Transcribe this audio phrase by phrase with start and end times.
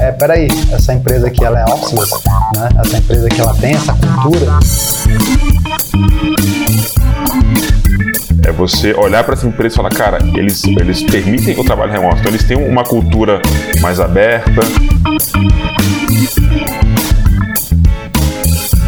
[0.00, 2.12] É, peraí, essa empresa aqui ela é officeless,
[2.54, 2.68] né?
[2.78, 4.58] Essa empresa aqui ela tem essa cultura.
[8.44, 12.18] É você olhar para essa empresa e falar, cara, eles, eles permitem o trabalho remoto,
[12.18, 13.40] então eles têm uma cultura
[13.80, 14.60] mais aberta.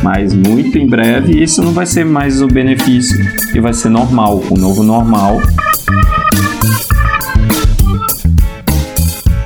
[0.02, 3.18] Mas muito em breve isso não vai ser mais o benefício
[3.54, 5.40] e vai ser normal, o novo normal.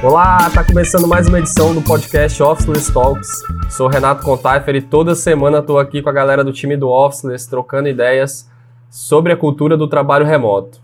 [0.02, 3.45] Olá, tá começando mais uma edição do podcast Officeless Talks.
[3.70, 7.48] Sou Renato Contaifer e toda semana estou aqui com a galera do time do Officeless
[7.48, 8.51] trocando ideias
[8.91, 10.80] sobre a cultura do trabalho remoto.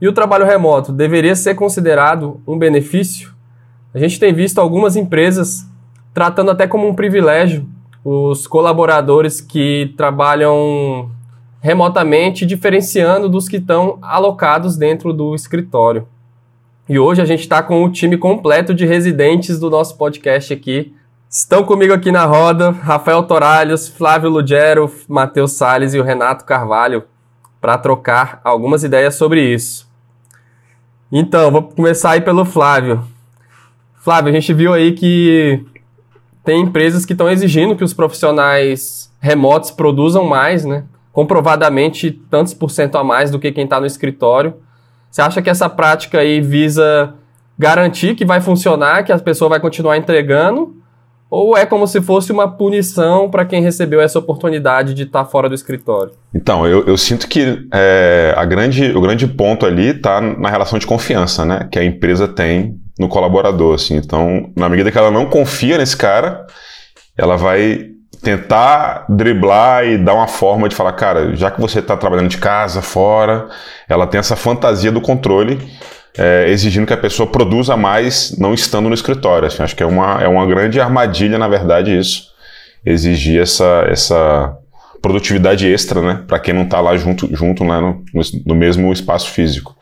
[0.00, 3.32] E o trabalho remoto deveria ser considerado um benefício?
[3.94, 5.64] A gente tem visto algumas empresas
[6.12, 7.64] tratando até como um privilégio
[8.04, 11.08] os colaboradores que trabalham
[11.60, 16.08] remotamente, diferenciando dos que estão alocados dentro do escritório.
[16.88, 20.94] E hoje a gente está com o time completo de residentes do nosso podcast aqui.
[21.28, 27.04] Estão comigo aqui na roda Rafael Toralhos, Flávio Lugero, Matheus Sales e o Renato Carvalho
[27.60, 29.86] para trocar algumas ideias sobre isso.
[31.12, 33.04] Então, vou começar aí pelo Flávio.
[33.96, 35.62] Flávio, a gente viu aí que
[36.42, 40.84] tem empresas que estão exigindo que os profissionais remotos produzam mais, né?
[41.12, 44.54] Comprovadamente tantos por cento a mais do que quem está no escritório.
[45.10, 47.14] Você acha que essa prática aí visa
[47.58, 50.76] garantir que vai funcionar, que a pessoa vai continuar entregando?
[51.30, 55.30] Ou é como se fosse uma punição para quem recebeu essa oportunidade de estar tá
[55.30, 56.12] fora do escritório?
[56.34, 60.78] Então, eu, eu sinto que é, a grande, o grande ponto ali está na relação
[60.78, 63.74] de confiança né, que a empresa tem no colaborador.
[63.74, 63.96] Assim.
[63.96, 66.46] Então, na medida que ela não confia nesse cara,
[67.16, 71.96] ela vai tentar driblar e dar uma forma de falar, cara, já que você está
[71.96, 73.48] trabalhando de casa, fora,
[73.88, 75.58] ela tem essa fantasia do controle
[76.18, 79.46] é, exigindo que a pessoa produza mais não estando no escritório.
[79.46, 82.28] Assim, acho que é uma, é uma grande armadilha, na verdade, isso.
[82.84, 84.56] Exigir essa, essa
[85.00, 86.24] produtividade extra, né?
[86.26, 88.02] Para quem não está lá junto, junto né, no,
[88.44, 89.76] no mesmo espaço físico.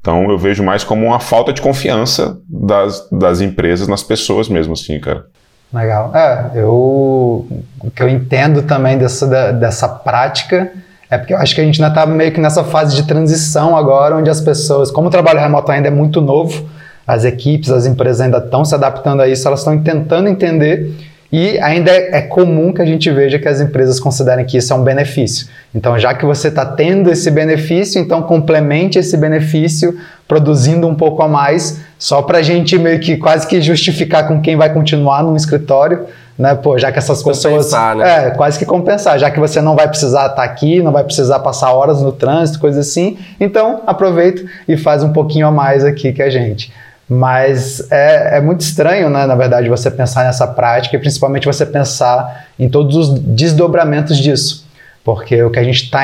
[0.00, 4.72] Então eu vejo mais como uma falta de confiança das, das empresas nas pessoas mesmo,
[4.72, 5.26] assim, cara.
[5.72, 6.14] Legal.
[6.14, 7.46] É, eu,
[7.80, 10.70] o que eu entendo também dessa, dessa prática
[11.10, 13.76] é porque eu acho que a gente ainda está meio que nessa fase de transição
[13.76, 16.66] agora, onde as pessoas, como o trabalho remoto ainda é muito novo,
[17.06, 20.94] as equipes, as empresas ainda estão se adaptando a isso, elas estão tentando entender
[21.32, 24.70] e ainda é, é, comum que a gente veja que as empresas considerem que isso
[24.72, 25.48] é um benefício.
[25.74, 29.98] Então, já que você está tendo esse benefício, então complemente esse benefício
[30.32, 34.40] produzindo um pouco a mais, só para a gente meio que quase que justificar com
[34.40, 36.06] quem vai continuar no escritório
[36.38, 36.54] né?
[36.54, 37.96] Pô, já que essas compensar, pessoas.
[37.98, 38.28] Né?
[38.28, 41.38] É, quase que compensar, já que você não vai precisar estar aqui, não vai precisar
[41.40, 43.18] passar horas no trânsito, coisas assim.
[43.38, 46.72] Então, aproveita e faz um pouquinho a mais aqui que a gente.
[47.06, 51.66] Mas é, é muito estranho, né, na verdade, você pensar nessa prática e principalmente você
[51.66, 54.61] pensar em todos os desdobramentos disso.
[55.04, 56.02] Porque o que a gente está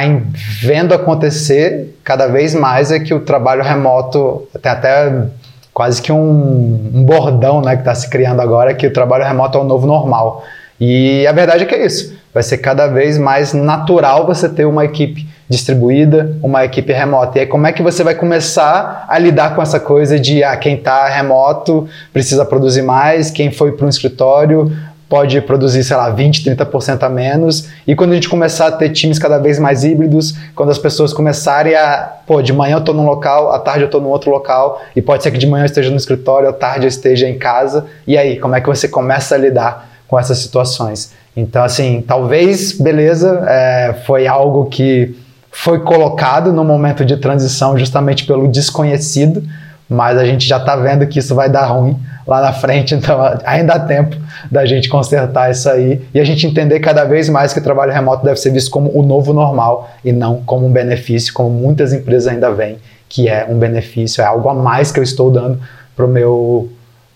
[0.61, 5.27] vendo acontecer cada vez mais é que o trabalho remoto tem até
[5.73, 9.57] quase que um, um bordão né, que está se criando agora, que o trabalho remoto
[9.57, 10.43] é o novo normal.
[10.81, 12.17] E a verdade é que é isso.
[12.35, 17.39] Vai ser cada vez mais natural você ter uma equipe distribuída, uma equipe remota.
[17.39, 20.57] E aí, como é que você vai começar a lidar com essa coisa de ah,
[20.57, 24.71] quem está remoto precisa produzir mais, quem foi para um escritório
[25.09, 27.69] pode produzir, sei lá, 20, 30% a menos.
[27.87, 31.13] E quando a gente começar a ter times cada vez mais híbridos, quando as pessoas
[31.13, 34.31] começarem a, pô, de manhã eu estou num local, à tarde eu estou num outro
[34.31, 37.27] local, e pode ser que de manhã eu esteja no escritório, à tarde eu esteja
[37.27, 37.87] em casa.
[38.07, 41.13] E aí, como é que você começa a lidar com essas situações?
[41.35, 45.17] Então, assim, talvez, beleza, é, foi algo que
[45.51, 49.43] foi colocado no momento de transição justamente pelo desconhecido,
[49.89, 53.19] mas a gente já está vendo que isso vai dar ruim lá na frente, então
[53.43, 54.15] ainda há tempo
[54.51, 57.91] da gente consertar isso aí e a gente entender cada vez mais que o trabalho
[57.91, 61.95] remoto deve ser visto como o novo normal e não como um benefício, como muitas
[61.95, 62.77] empresas ainda veem,
[63.09, 65.59] que é um benefício, é algo a mais que eu estou dando
[65.97, 66.69] para o meu,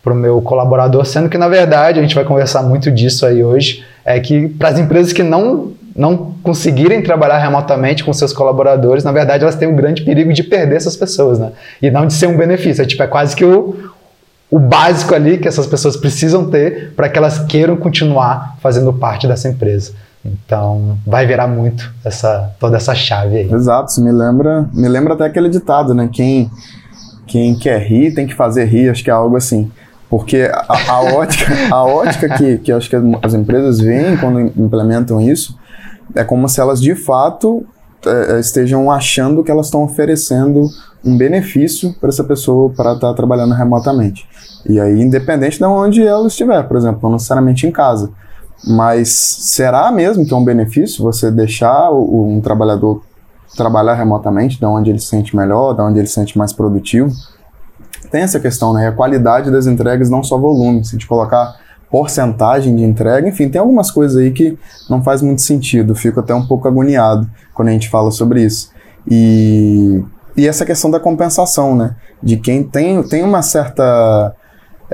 [0.03, 3.85] pro meu colaborador, sendo que na verdade a gente vai conversar muito disso aí hoje,
[4.07, 9.13] é que para as empresas que não não conseguirem trabalhar remotamente com seus colaboradores, na
[9.13, 11.53] verdade elas têm o grande perigo de perder essas pessoas, né?
[11.83, 12.81] E não de ser um benefício.
[12.81, 13.93] É, tipo, é quase que o,
[14.53, 19.27] o básico ali que essas pessoas precisam ter para que elas queiram continuar fazendo parte
[19.27, 19.93] dessa empresa.
[20.23, 23.51] Então, vai virar muito essa, toda essa chave aí.
[23.51, 26.07] Exato, isso me lembra, me lembra até aquele ditado, né?
[26.13, 26.51] Quem,
[27.27, 29.73] quem quer rir tem que fazer rir, acho que é algo assim.
[30.11, 35.19] Porque a, a ótica, a ótica que, que acho que as empresas veem quando implementam
[35.19, 35.59] isso
[36.15, 37.65] é como se elas de fato
[38.05, 40.69] é, estejam achando que elas estão oferecendo
[41.05, 44.29] um benefício para essa pessoa para estar tá trabalhando remotamente.
[44.69, 48.11] E aí, independente de onde ela estiver, por exemplo, não necessariamente em casa.
[48.65, 53.03] Mas será mesmo que é um benefício você deixar um trabalhador
[53.57, 57.13] trabalhar remotamente, de onde ele se sente melhor, de onde ele se sente mais produtivo?
[58.11, 58.89] Tem essa questão, né?
[58.89, 60.85] A qualidade das entregas, não só volume.
[60.85, 61.57] Se a gente colocar
[61.91, 64.59] porcentagem de entrega, enfim, tem algumas coisas aí que
[64.89, 65.95] não faz muito sentido.
[65.95, 68.71] Fico até um pouco agoniado quando a gente fala sobre isso.
[69.11, 70.03] E,
[70.37, 71.97] e essa questão da compensação, né?
[72.23, 74.35] De quem tem, tem uma certa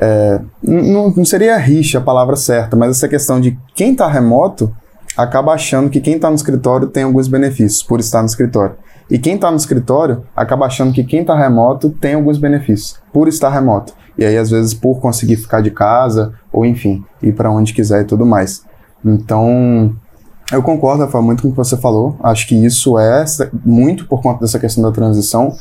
[0.00, 4.72] é, não, não seria rixa a palavra certa, mas essa questão de quem está remoto
[5.16, 8.76] acaba achando que quem está no escritório tem alguns benefícios por estar no escritório.
[9.10, 13.26] E quem está no escritório acaba achando que quem está remoto tem alguns benefícios por
[13.26, 13.92] estar remoto.
[14.16, 18.02] E aí, às vezes, por conseguir ficar de casa, ou enfim, ir para onde quiser
[18.02, 18.64] e tudo mais.
[19.04, 19.96] Então,
[20.52, 22.16] eu concordo, Rafael, muito com o que você falou.
[22.22, 23.24] Acho que isso é
[23.64, 25.54] muito por conta dessa questão da transição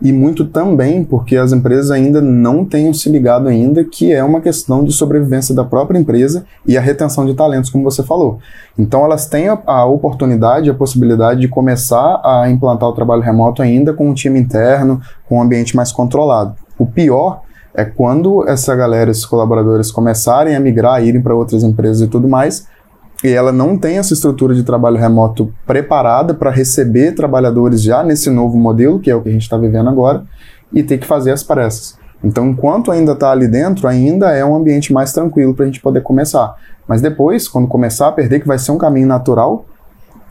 [0.00, 4.40] e muito também porque as empresas ainda não têm se ligado ainda que é uma
[4.40, 8.40] questão de sobrevivência da própria empresa e a retenção de talentos, como você falou.
[8.76, 13.62] Então elas têm a, a oportunidade, a possibilidade de começar a implantar o trabalho remoto
[13.62, 16.56] ainda com um time interno, com um ambiente mais controlado.
[16.76, 17.42] O pior
[17.72, 22.28] é quando essa galera, esses colaboradores começarem a migrar, irem para outras empresas e tudo
[22.28, 22.66] mais,
[23.22, 28.28] e ela não tem essa estrutura de trabalho remoto preparada para receber trabalhadores já nesse
[28.30, 30.24] novo modelo, que é o que a gente está vivendo agora,
[30.72, 31.96] e ter que fazer as pressas.
[32.24, 35.80] Então, enquanto ainda está ali dentro, ainda é um ambiente mais tranquilo para a gente
[35.80, 36.54] poder começar.
[36.86, 39.64] Mas depois, quando começar a perder, que vai ser um caminho natural,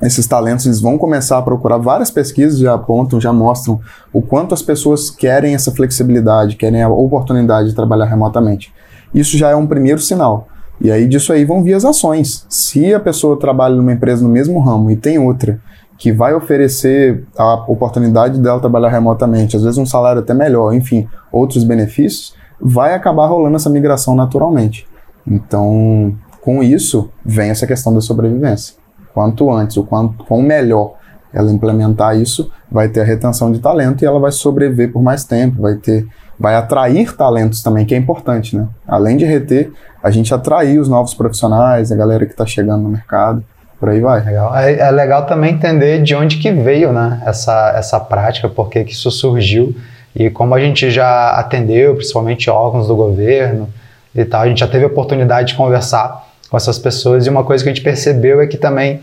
[0.01, 3.79] esses talentos eles vão começar a procurar várias pesquisas já apontam, já mostram
[4.11, 8.73] o quanto as pessoas querem essa flexibilidade, querem a oportunidade de trabalhar remotamente.
[9.13, 10.47] Isso já é um primeiro sinal.
[10.81, 12.45] E aí disso aí vão vir as ações.
[12.49, 15.61] Se a pessoa trabalha numa empresa no mesmo ramo e tem outra
[15.97, 21.07] que vai oferecer a oportunidade dela trabalhar remotamente, às vezes um salário até melhor, enfim,
[21.31, 24.87] outros benefícios, vai acabar rolando essa migração naturalmente.
[25.27, 28.75] Então, com isso, vem essa questão da sobrevivência.
[29.13, 30.95] Quanto antes, o quanto quão melhor
[31.31, 35.23] ela implementar isso, vai ter a retenção de talento e ela vai sobreviver por mais
[35.23, 36.07] tempo, vai ter
[36.41, 38.67] vai atrair talentos também, que é importante, né?
[38.87, 39.71] Além de reter,
[40.03, 43.43] a gente atrair os novos profissionais, a galera que está chegando no mercado,
[43.79, 44.23] por aí vai.
[44.23, 44.55] Legal.
[44.55, 48.93] É, é, legal também entender de onde que veio, né, essa, essa prática, porque que
[48.93, 49.75] isso surgiu
[50.15, 53.69] e como a gente já atendeu, principalmente órgãos do governo
[54.13, 57.43] e tal, a gente já teve a oportunidade de conversar com essas pessoas e uma
[57.43, 58.99] coisa que a gente percebeu é que também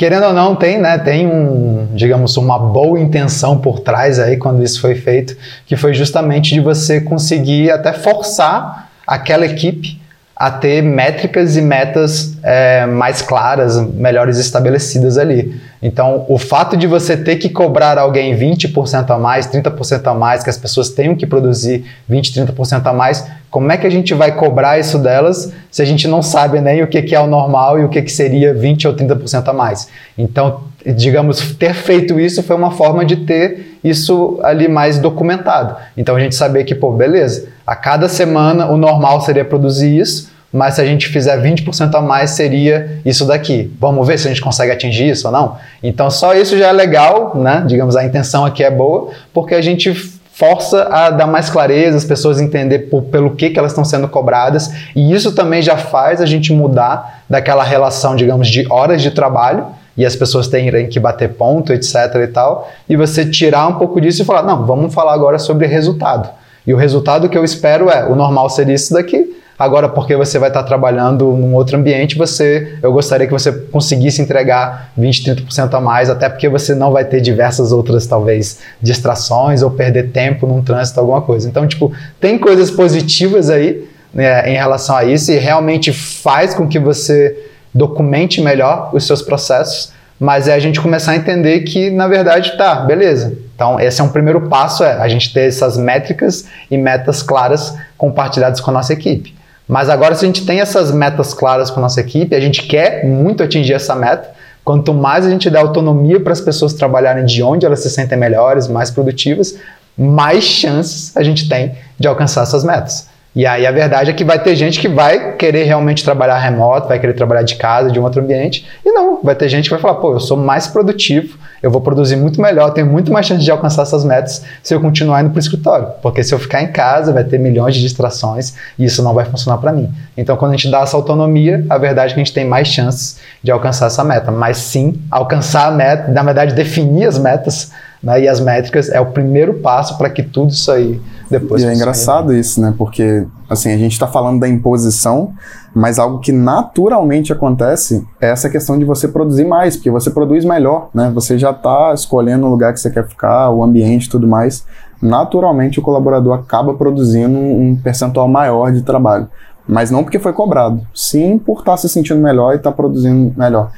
[0.00, 4.64] querendo ou não, tem, né, tem um, digamos, uma boa intenção por trás aí quando
[4.64, 5.36] isso foi feito,
[5.66, 9.99] que foi justamente de você conseguir até forçar aquela equipe
[10.40, 15.60] a ter métricas e metas é, mais claras, melhores estabelecidas ali.
[15.82, 20.42] Então, o fato de você ter que cobrar alguém 20% a mais, 30% a mais,
[20.42, 24.14] que as pessoas tenham que produzir 20%, 30% a mais, como é que a gente
[24.14, 27.78] vai cobrar isso delas se a gente não sabe nem o que é o normal
[27.78, 29.88] e o que seria 20% ou 30% a mais?
[30.16, 35.76] Então, digamos, ter feito isso foi uma forma de ter isso ali mais documentado.
[35.96, 40.28] Então, a gente saber que, pô, beleza, a cada semana o normal seria produzir isso,
[40.52, 43.72] mas se a gente fizer 20% a mais, seria isso daqui.
[43.78, 45.56] Vamos ver se a gente consegue atingir isso ou não?
[45.80, 47.62] Então, só isso já é legal, né?
[47.64, 49.94] Digamos, a intenção aqui é boa, porque a gente
[50.32, 54.08] força a dar mais clareza, as pessoas entender por, pelo que, que elas estão sendo
[54.08, 59.12] cobradas, e isso também já faz a gente mudar daquela relação, digamos, de horas de
[59.12, 59.64] trabalho,
[59.96, 64.00] e as pessoas terem que bater ponto, etc e tal, e você tirar um pouco
[64.00, 66.39] disso e falar, não, vamos falar agora sobre resultado.
[66.66, 70.38] E o resultado que eu espero é, o normal seria isso daqui, Agora, porque você
[70.38, 75.74] vai estar trabalhando num outro ambiente, você, eu gostaria que você conseguisse entregar 20, 30%
[75.74, 80.46] a mais, até porque você não vai ter diversas outras, talvez, distrações ou perder tempo
[80.46, 81.46] num trânsito, alguma coisa.
[81.46, 86.66] Então, tipo, tem coisas positivas aí né, em relação a isso e realmente faz com
[86.66, 87.36] que você
[87.74, 92.54] documente melhor os seus processos, mas é a gente começar a entender que, na verdade,
[92.58, 93.32] tá, beleza.
[93.54, 97.74] Então, esse é um primeiro passo, é a gente ter essas métricas e metas claras
[97.96, 99.34] compartilhadas com a nossa equipe.
[99.66, 102.64] Mas agora, se a gente tem essas metas claras com a nossa equipe, a gente
[102.64, 104.30] quer muito atingir essa meta,
[104.62, 108.18] quanto mais a gente dá autonomia para as pessoas trabalharem de onde elas se sentem
[108.18, 109.56] melhores, mais produtivas,
[109.96, 113.09] mais chances a gente tem de alcançar essas metas.
[113.34, 116.88] E aí a verdade é que vai ter gente que vai querer realmente trabalhar remoto,
[116.88, 119.70] vai querer trabalhar de casa, de um outro ambiente, e não, vai ter gente que
[119.70, 123.26] vai falar, pô, eu sou mais produtivo, eu vou produzir muito melhor, tenho muito mais
[123.26, 126.40] chance de alcançar essas metas se eu continuar indo para o escritório, porque se eu
[126.40, 129.88] ficar em casa vai ter milhões de distrações e isso não vai funcionar para mim.
[130.16, 132.66] Então quando a gente dá essa autonomia, a verdade é que a gente tem mais
[132.66, 137.70] chances de alcançar essa meta, mas sim, alcançar a meta, na verdade definir as metas
[138.02, 138.22] Né?
[138.22, 141.72] E as métricas é o primeiro passo para que tudo isso aí depois E é
[141.72, 142.74] engraçado isso, né?
[142.76, 145.32] Porque, assim, a gente está falando da imposição,
[145.72, 150.44] mas algo que naturalmente acontece é essa questão de você produzir mais, porque você produz
[150.44, 151.10] melhor, né?
[151.14, 154.66] Você já está escolhendo o lugar que você quer ficar, o ambiente e tudo mais.
[155.00, 159.28] Naturalmente, o colaborador acaba produzindo um percentual maior de trabalho.
[159.68, 162.76] Mas não porque foi cobrado, sim por estar tá se sentindo melhor e estar tá
[162.76, 163.70] produzindo melhor.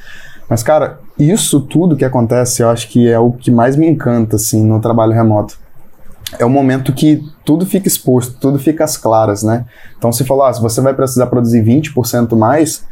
[0.49, 4.37] Mas, cara, isso tudo que acontece, eu acho que é o que mais me encanta,
[4.37, 5.62] assim, no trabalho remoto
[6.39, 9.65] é o momento que tudo fica exposto, tudo fica às claras, né?
[9.97, 12.85] Então, se falar, ah, se você vai precisar produzir 20% mais,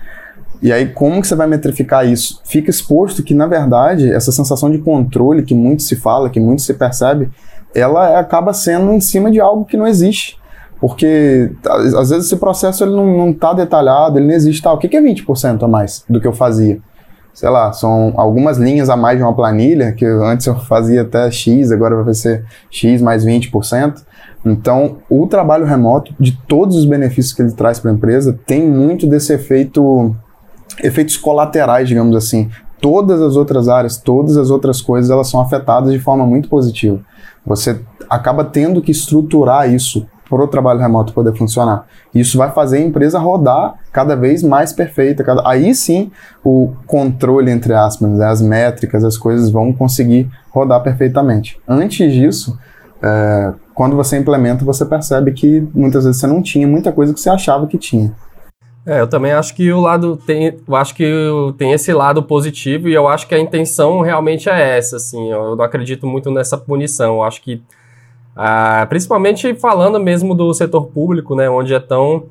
[0.61, 2.41] e aí como que você vai metrificar isso?
[2.45, 6.61] Fica exposto que, na verdade, essa sensação de controle que muito se fala, que muito
[6.61, 7.29] se percebe,
[7.73, 10.39] ela acaba sendo em cima de algo que não existe.
[10.79, 14.61] Porque, às vezes, esse processo ele não está detalhado, ele não existe.
[14.61, 16.79] Tá, o que é 20% a mais do que eu fazia?
[17.33, 21.29] Sei lá, são algumas linhas a mais de uma planilha, que antes eu fazia até
[21.31, 24.01] X, agora vai ser X mais 20%.
[24.45, 28.67] Então, o trabalho remoto, de todos os benefícios que ele traz para a empresa, tem
[28.67, 30.15] muito desse efeito,
[30.83, 32.49] efeitos colaterais, digamos assim.
[32.79, 36.99] Todas as outras áreas, todas as outras coisas, elas são afetadas de forma muito positiva.
[37.45, 41.85] Você acaba tendo que estruturar isso para o trabalho remoto poder funcionar.
[42.15, 45.25] Isso vai fazer a empresa rodar cada vez mais perfeita.
[45.25, 45.45] Cada...
[45.45, 46.09] Aí sim,
[46.41, 51.59] o controle, entre aspas, né, as métricas, as coisas vão conseguir rodar perfeitamente.
[51.67, 52.57] Antes disso,
[53.03, 57.19] é, quando você implementa, você percebe que muitas vezes você não tinha muita coisa que
[57.19, 58.13] você achava que tinha.
[58.85, 61.05] É, eu também acho que o lado tem, eu acho que
[61.57, 65.55] tem esse lado positivo e eu acho que a intenção realmente é essa, assim, eu
[65.57, 67.61] não acredito muito nessa punição, eu acho que
[68.35, 72.23] ah, principalmente falando mesmo do setor público, né, onde é tão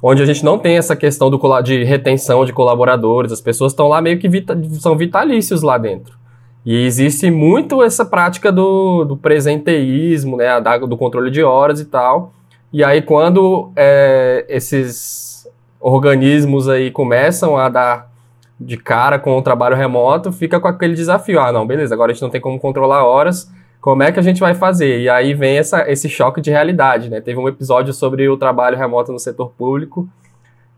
[0.00, 3.88] onde a gente não tem essa questão do, de retenção de colaboradores, as pessoas estão
[3.88, 6.16] lá meio que vita, são vitalícios lá dentro.
[6.64, 10.48] E existe muito essa prática do, do presenteísmo, né,
[10.86, 12.32] do controle de horas e tal.
[12.72, 15.48] E aí quando é, esses
[15.80, 18.08] organismos aí começam a dar
[18.60, 21.40] de cara com o trabalho remoto, fica com aquele desafio.
[21.40, 23.50] Ah, não, beleza, agora a gente não tem como controlar horas,
[23.88, 25.00] como é que a gente vai fazer?
[25.00, 27.22] E aí vem essa, esse choque de realidade, né?
[27.22, 30.06] Teve um episódio sobre o trabalho remoto no setor público,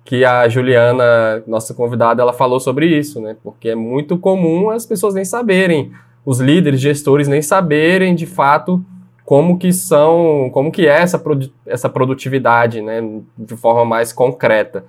[0.05, 3.35] que a Juliana, nossa convidada, ela falou sobre isso, né?
[3.43, 5.91] Porque é muito comum as pessoas nem saberem,
[6.25, 8.81] os líderes, gestores nem saberem de fato
[9.25, 11.21] como que são, como que é essa,
[11.67, 13.03] essa produtividade, né?
[13.37, 14.85] De forma mais concreta.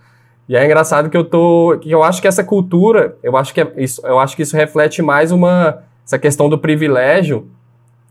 [0.47, 3.61] E é engraçado que eu tô, que eu acho que essa cultura, eu acho que
[3.61, 7.49] é isso, eu acho que isso reflete mais uma essa questão do privilégio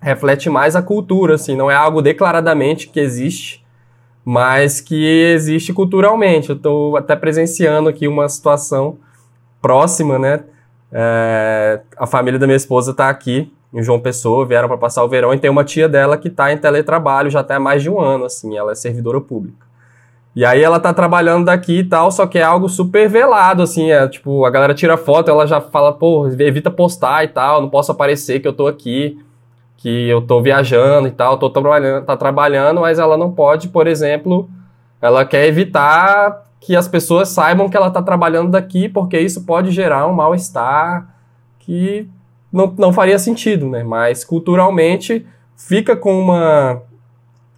[0.01, 3.65] reflete mais a cultura, assim, não é algo declaradamente que existe,
[4.25, 6.51] mas que existe culturalmente.
[6.51, 8.99] Eu estou até presenciando aqui uma situação
[9.61, 10.41] próxima, né?
[10.93, 15.09] É, a família da minha esposa está aqui em João Pessoa, vieram para passar o
[15.09, 17.89] verão e tem uma tia dela que está em teletrabalho já até há mais de
[17.89, 19.71] um ano, assim, ela é servidora pública.
[20.35, 23.91] E aí ela tá trabalhando daqui e tal, só que é algo super velado, assim,
[23.91, 27.69] é tipo, a galera tira foto, ela já fala, pô, evita postar e tal, não
[27.69, 29.19] posso aparecer que eu tô aqui
[29.81, 33.87] que eu tô viajando e tal, tô trabalhando, tá trabalhando, mas ela não pode, por
[33.87, 34.49] exemplo,
[35.01, 39.71] ela quer evitar que as pessoas saibam que ela tá trabalhando daqui, porque isso pode
[39.71, 41.09] gerar um mal-estar
[41.61, 42.07] que
[42.53, 43.83] não, não faria sentido, né?
[43.83, 46.83] Mas culturalmente fica com uma,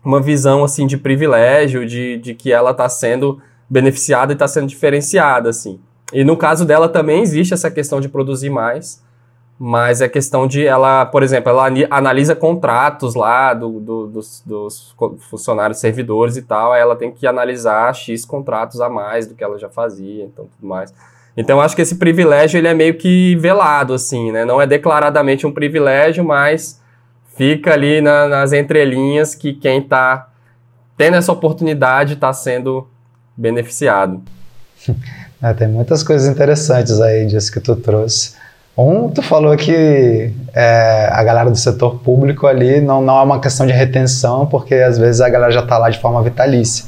[0.05, 4.69] uma visão assim de privilégio, de, de que ela está sendo beneficiada e está sendo
[4.69, 5.81] diferenciada, assim.
[6.13, 9.03] E no caso dela também existe essa questão de produzir mais,
[9.65, 14.93] mas é questão de ela, por exemplo, ela analisa contratos lá do, do, dos, dos,
[15.31, 19.45] funcionários servidores e tal, aí ela tem que analisar X contratos a mais do que
[19.45, 20.93] ela já fazia, então tudo mais.
[21.37, 24.45] Então acho que esse privilégio ele é meio que velado, assim, né?
[24.45, 26.81] Não é declaradamente um privilégio, mas
[27.37, 30.29] fica ali na, nas entrelinhas que quem está
[30.97, 32.89] tendo essa oportunidade está sendo
[33.37, 34.21] beneficiado.
[35.41, 38.42] É, tem muitas coisas interessantes aí disso que tu trouxe.
[38.77, 43.41] Um, tu falou que é, a galera do setor público ali não, não é uma
[43.41, 46.87] questão de retenção, porque às vezes a galera já está lá de forma vitalícia.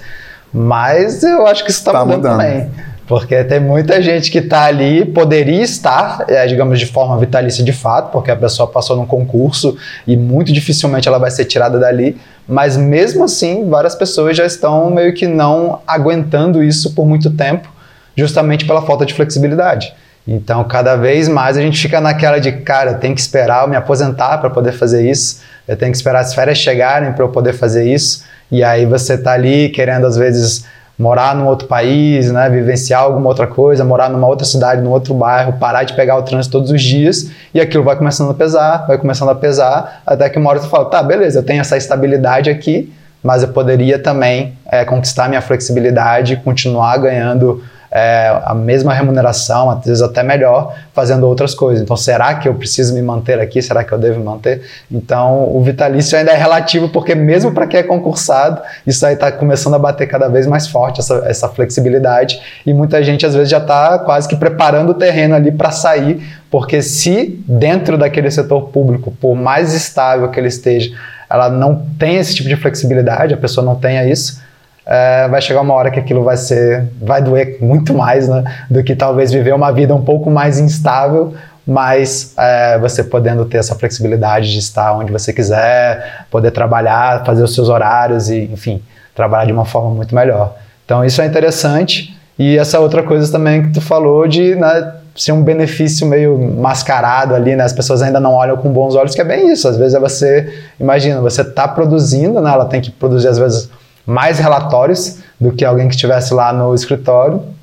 [0.53, 2.71] Mas eu acho que isso está tá mudando, mudando, também.
[3.07, 7.73] Porque tem muita gente que está ali, poderia estar, é, digamos, de forma vitalícia de
[7.73, 9.77] fato, porque a pessoa passou num concurso
[10.07, 12.17] e muito dificilmente ela vai ser tirada dali.
[12.49, 17.69] Mas mesmo assim, várias pessoas já estão meio que não aguentando isso por muito tempo,
[18.17, 19.93] justamente pela falta de flexibilidade.
[20.27, 23.69] Então, cada vez mais a gente fica naquela de, cara, eu tenho que esperar eu
[23.69, 27.29] me aposentar para poder fazer isso, eu tenho que esperar as férias chegarem para eu
[27.29, 30.65] poder fazer isso, e aí você tá ali querendo, às vezes,
[30.99, 35.13] morar num outro país, né, vivenciar alguma outra coisa, morar numa outra cidade, num outro
[35.13, 38.87] bairro, parar de pegar o trânsito todos os dias e aquilo vai começando a pesar,
[38.87, 41.77] vai começando a pesar, até que uma hora você fala, tá, beleza, eu tenho essa
[41.77, 47.63] estabilidade aqui, mas eu poderia também é, conquistar minha flexibilidade, continuar ganhando
[47.97, 51.81] é, a mesma remuneração, às vezes até melhor, fazendo outras coisas.
[51.81, 53.63] Então, será que eu preciso me manter aqui?
[53.63, 54.63] Será que eu devo me manter?
[54.91, 59.31] Então, o vitalício ainda é relativo, porque mesmo para quem é concursado, isso aí está
[59.31, 63.49] começando a bater cada vez mais forte, essa, essa flexibilidade, e muita gente às vezes
[63.49, 66.21] já está quase que preparando o terreno ali para sair,
[66.51, 70.93] porque se dentro daquele setor público, por mais estável que ele esteja,
[71.31, 74.43] ela não tem esse tipo de flexibilidade, a pessoa não tenha isso,
[74.87, 78.83] é, vai chegar uma hora que aquilo vai ser, vai doer muito mais, né, do
[78.83, 81.35] que talvez viver uma vida um pouco mais instável,
[81.67, 87.43] mas é, você podendo ter essa flexibilidade de estar onde você quiser, poder trabalhar, fazer
[87.43, 88.83] os seus horários e, enfim,
[89.15, 90.57] trabalhar de uma forma muito melhor.
[90.85, 95.33] Então isso é interessante e essa outra coisa também que tu falou de né, ser
[95.33, 97.65] um benefício meio mascarado ali, né?
[97.65, 99.69] As pessoas ainda não olham com bons olhos, que é bem isso.
[99.69, 102.51] Às vezes é você, imagina, você está produzindo, né?
[102.51, 103.71] Ela tem que produzir às vezes
[104.07, 107.55] mais relatórios do que alguém que estivesse lá no escritório.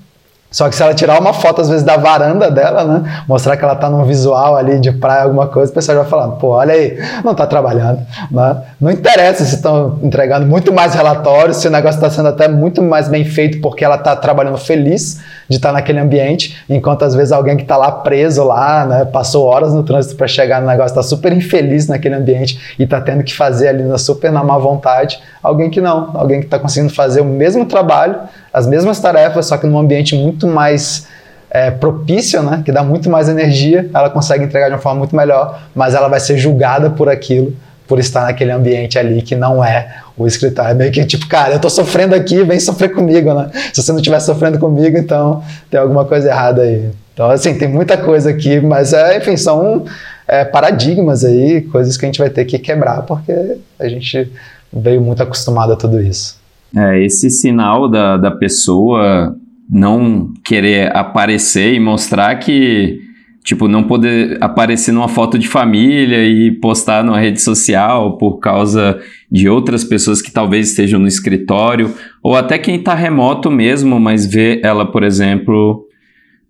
[0.52, 3.24] Só que se ela tirar uma foto, às vezes, da varanda dela, né?
[3.26, 6.10] Mostrar que ela tá num visual ali de praia, alguma coisa, o pessoal já vai
[6.10, 8.06] falar, pô, olha aí, não tá trabalhando.
[8.30, 8.62] Né?
[8.80, 12.84] Não interessa se estão entregando muito mais relatórios, se o negócio está sendo até muito
[12.84, 17.14] mais bem feito porque ela tá trabalhando feliz de estar tá naquele ambiente, enquanto às
[17.14, 19.06] vezes alguém que está lá preso lá, né?
[19.06, 23.02] Passou horas no trânsito para chegar no negócio, está super infeliz naquele ambiente e tá
[23.02, 25.20] tendo que fazer ali na super na má vontade.
[25.42, 28.16] Alguém que não, alguém que está conseguindo fazer o mesmo trabalho,
[28.54, 31.08] as mesmas tarefas, só que num ambiente muito mais
[31.52, 35.16] é, propício, né, que dá muito mais energia, ela consegue entregar de uma forma muito
[35.16, 37.54] melhor, mas ela vai ser julgada por aquilo,
[37.92, 40.72] por estar naquele ambiente ali que não é o escritório.
[40.72, 43.52] É meio que tipo, cara, eu tô sofrendo aqui, vem sofrer comigo, né?
[43.74, 46.90] Se você não estiver sofrendo comigo, então tem alguma coisa errada aí.
[47.14, 49.84] Então, assim, tem muita coisa aqui, mas, é, enfim, são
[50.26, 54.32] é, paradigmas aí, coisas que a gente vai ter que quebrar, porque a gente
[54.72, 56.40] veio muito acostumado a tudo isso.
[56.74, 59.36] É, esse sinal da, da pessoa
[59.70, 63.01] não querer aparecer e mostrar que,
[63.44, 69.00] tipo, não poder aparecer numa foto de família e postar numa rede social por causa
[69.32, 74.25] de outras pessoas que talvez estejam no escritório, ou até quem está remoto mesmo, mas
[74.25, 75.86] vê ela, por exemplo,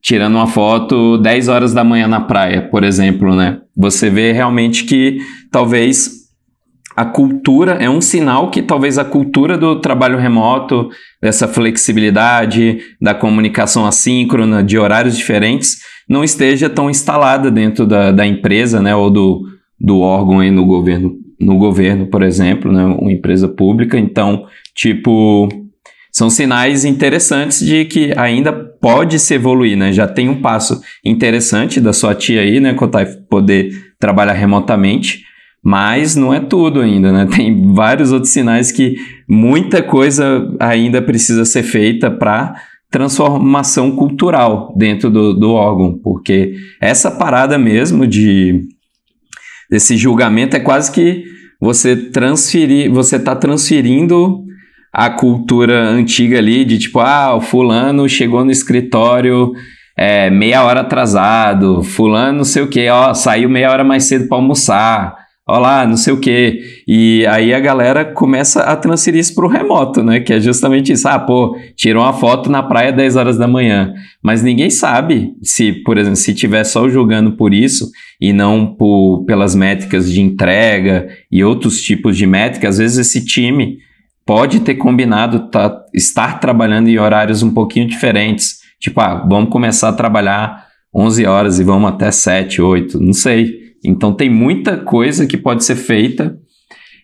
[0.02, 3.60] tirando uma foto 10 horas da manhã na praia, por exemplo, né?
[3.76, 5.20] Você vê realmente que
[5.52, 6.22] talvez
[6.96, 10.90] a cultura é um sinal que talvez a cultura do trabalho remoto,
[11.22, 15.80] dessa flexibilidade, da comunicação assíncrona, de horários diferentes,
[16.12, 19.48] não esteja tão instalada dentro da, da empresa, né, ou do,
[19.80, 23.98] do órgão aí no governo, no governo, por exemplo, né, uma empresa pública.
[23.98, 24.46] Então,
[24.76, 25.48] tipo,
[26.12, 29.94] são sinais interessantes de que ainda pode se evoluir, né?
[29.94, 35.22] Já tem um passo interessante da sua tia aí, né, Kotai, poder trabalhar remotamente
[35.64, 37.28] mas não é tudo ainda, né?
[37.30, 38.96] Tem vários outros sinais que
[39.30, 42.56] muita coisa ainda precisa ser feita para
[42.92, 48.68] transformação cultural dentro do, do órgão, porque essa parada mesmo de
[49.70, 51.24] desse julgamento é quase que
[51.60, 54.44] você transferir, você está transferindo
[54.92, 59.54] a cultura antiga ali de tipo, ah, o fulano chegou no escritório
[59.98, 64.28] é, meia hora atrasado, fulano não sei o que, ó, saiu meia hora mais cedo
[64.28, 66.62] para almoçar olá, não sei o quê.
[66.88, 70.20] E aí a galera começa a transferir isso para o remoto, né?
[70.20, 71.08] Que é justamente isso.
[71.08, 73.94] Ah, pô, tirou uma foto na praia 10 horas da manhã.
[74.24, 79.24] Mas ninguém sabe se, por exemplo, se tiver só julgando por isso e não por,
[79.26, 83.78] pelas métricas de entrega e outros tipos de métricas, às vezes esse time
[84.26, 88.62] pode ter combinado tá, estar trabalhando em horários um pouquinho diferentes.
[88.80, 93.61] Tipo, ah, vamos começar a trabalhar 11 horas e vamos até 7, 8, não sei.
[93.84, 96.38] Então tem muita coisa que pode ser feita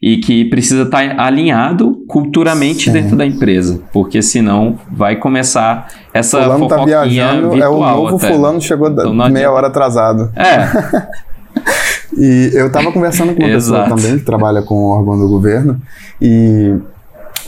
[0.01, 2.91] e que precisa estar tá alinhado culturalmente Sim.
[2.91, 8.15] dentro da empresa, porque senão vai começar essa fulano tá viajando, virtual é o novo
[8.17, 8.31] até.
[8.31, 10.31] fulano chegou então, meia hora atrasado.
[10.35, 11.07] É.
[12.15, 15.81] e eu estava conversando com uma pessoa também que trabalha com o órgão do governo
[16.21, 16.75] e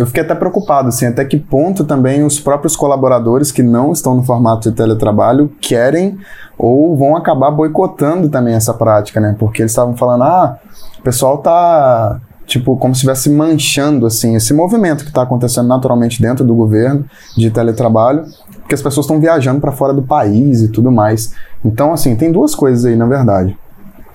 [0.02, 4.16] eu fiquei até preocupado, assim, até que ponto também os próprios colaboradores que não estão
[4.16, 6.18] no formato de teletrabalho querem
[6.58, 9.36] ou vão acabar boicotando também essa prática, né?
[9.38, 10.58] Porque eles estavam falando, ah,
[11.00, 16.20] o pessoal tá tipo, como se estivesse manchando, assim, esse movimento que está acontecendo naturalmente
[16.20, 17.06] dentro do governo
[17.38, 18.26] de teletrabalho,
[18.62, 21.34] porque as pessoas estão viajando para fora do país e tudo mais.
[21.64, 23.56] Então, assim, tem duas coisas aí, na verdade.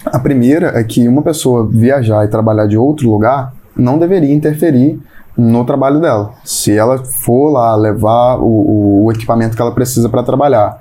[0.06, 5.00] A primeira é que uma pessoa viajar e trabalhar de outro lugar não deveria interferir
[5.36, 6.32] no trabalho dela.
[6.44, 10.78] Se ela for lá levar o, o equipamento que ela precisa para trabalhar,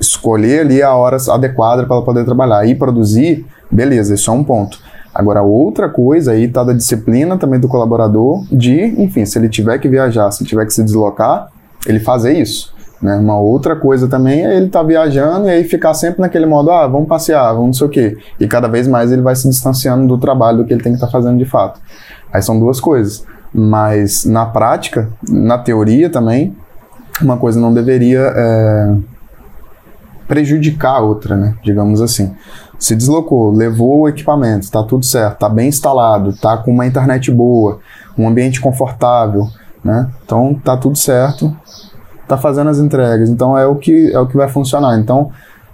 [0.00, 4.42] escolher ali a hora adequada para ela poder trabalhar e produzir, beleza, isso é um
[4.42, 4.78] ponto.
[5.14, 9.78] Agora, outra coisa aí tá da disciplina também do colaborador de, enfim, se ele tiver
[9.78, 11.48] que viajar, se tiver que se deslocar,
[11.86, 12.74] ele fazer isso.
[13.00, 13.16] Né?
[13.16, 16.70] Uma outra coisa também é ele estar tá viajando e aí ficar sempre naquele modo,
[16.70, 18.16] ah, vamos passear, vamos não sei o quê.
[18.40, 21.08] E cada vez mais ele vai se distanciando do trabalho que ele tem que estar
[21.08, 21.80] tá fazendo de fato.
[22.32, 23.26] Aí são duas coisas.
[23.54, 26.56] Mas na prática, na teoria também,
[27.20, 28.96] uma coisa não deveria é,
[30.26, 31.54] prejudicar a outra, né?
[31.62, 32.34] Digamos assim.
[32.78, 37.30] Se deslocou, levou o equipamento, está tudo certo, está bem instalado, está com uma internet
[37.30, 37.78] boa,
[38.18, 39.46] um ambiente confortável,
[39.84, 40.10] né?
[40.24, 41.54] Então tá tudo certo,
[42.26, 44.98] tá fazendo as entregas, então é o que é o que vai funcionar.
[44.98, 45.30] Então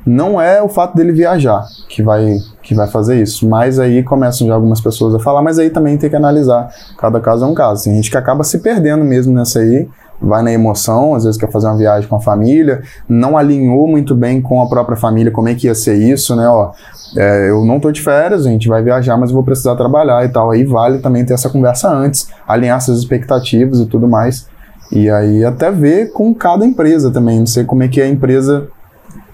[0.08, 4.46] não é o fato dele viajar que vai que vai fazer isso, mas aí começam
[4.46, 6.68] já algumas pessoas a falar, mas aí também tem que analisar,
[6.98, 7.84] cada caso é um caso.
[7.84, 9.88] Tem gente que acaba se perdendo mesmo nessa aí,
[10.20, 14.14] vai na emoção, às vezes quer fazer uma viagem com a família, não alinhou muito
[14.14, 16.48] bem com a própria família como é que ia ser isso, né?
[16.48, 16.72] Ó,
[17.16, 20.24] é, eu não tô de férias, a gente vai viajar, mas eu vou precisar trabalhar
[20.24, 20.50] e tal.
[20.50, 24.46] Aí vale também ter essa conversa antes, alinhar essas expectativas e tudo mais.
[24.90, 28.68] E aí até ver com cada empresa também, não sei como é que a empresa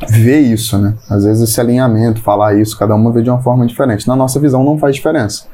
[0.08, 0.94] vê isso, né?
[1.08, 4.08] Às vezes esse alinhamento, falar isso, cada uma vê de uma forma diferente.
[4.08, 5.46] Na nossa visão não faz diferença.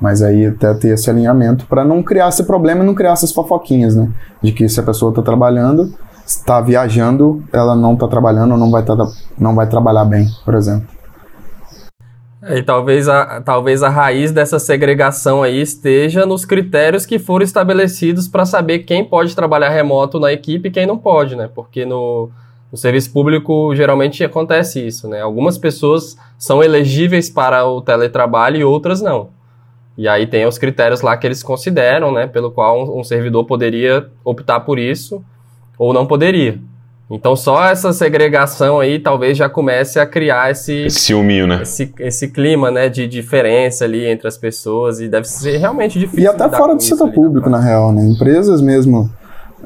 [0.00, 3.32] Mas aí até ter esse alinhamento para não criar esse problema e não criar essas
[3.32, 4.10] fofoquinhas, né?
[4.42, 5.94] De que se a pessoa está trabalhando,
[6.26, 8.96] está viajando, ela não está trabalhando ou não vai, tá,
[9.38, 10.88] não vai trabalhar bem, por exemplo.
[12.50, 18.28] E talvez a, talvez a raiz dessa segregação aí esteja nos critérios que foram estabelecidos
[18.28, 21.48] para saber quem pode trabalhar remoto na equipe e quem não pode, né?
[21.54, 22.30] Porque no,
[22.74, 25.20] no serviço público geralmente acontece isso, né?
[25.20, 29.28] Algumas pessoas são elegíveis para o teletrabalho e outras não.
[29.96, 32.26] E aí tem os critérios lá que eles consideram, né?
[32.26, 35.24] Pelo qual um, um servidor poderia optar por isso
[35.78, 36.58] ou não poderia.
[37.08, 41.62] Então só essa segregação aí talvez já comece a criar esse esse ciúminho, né?
[41.62, 46.24] Esse, esse clima, né, de diferença ali entre as pessoas e deve ser realmente difícil.
[46.24, 48.04] E até fora do setor público, na, na real, né?
[48.04, 49.08] Empresas mesmo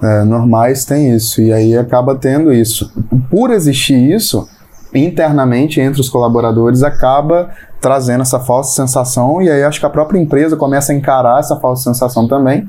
[0.03, 2.93] é, normais têm isso e aí acaba tendo isso.
[3.31, 4.49] Por existir isso
[4.95, 10.19] internamente entre os colaboradores acaba trazendo essa falsa sensação e aí acho que a própria
[10.19, 12.69] empresa começa a encarar essa falsa sensação também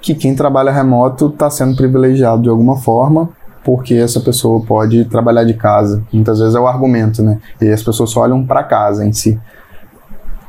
[0.00, 3.30] que quem trabalha remoto está sendo privilegiado de alguma forma
[3.64, 6.02] porque essa pessoa pode trabalhar de casa.
[6.12, 7.38] Muitas vezes é o argumento, né?
[7.60, 9.38] E as pessoas só olham para casa em si.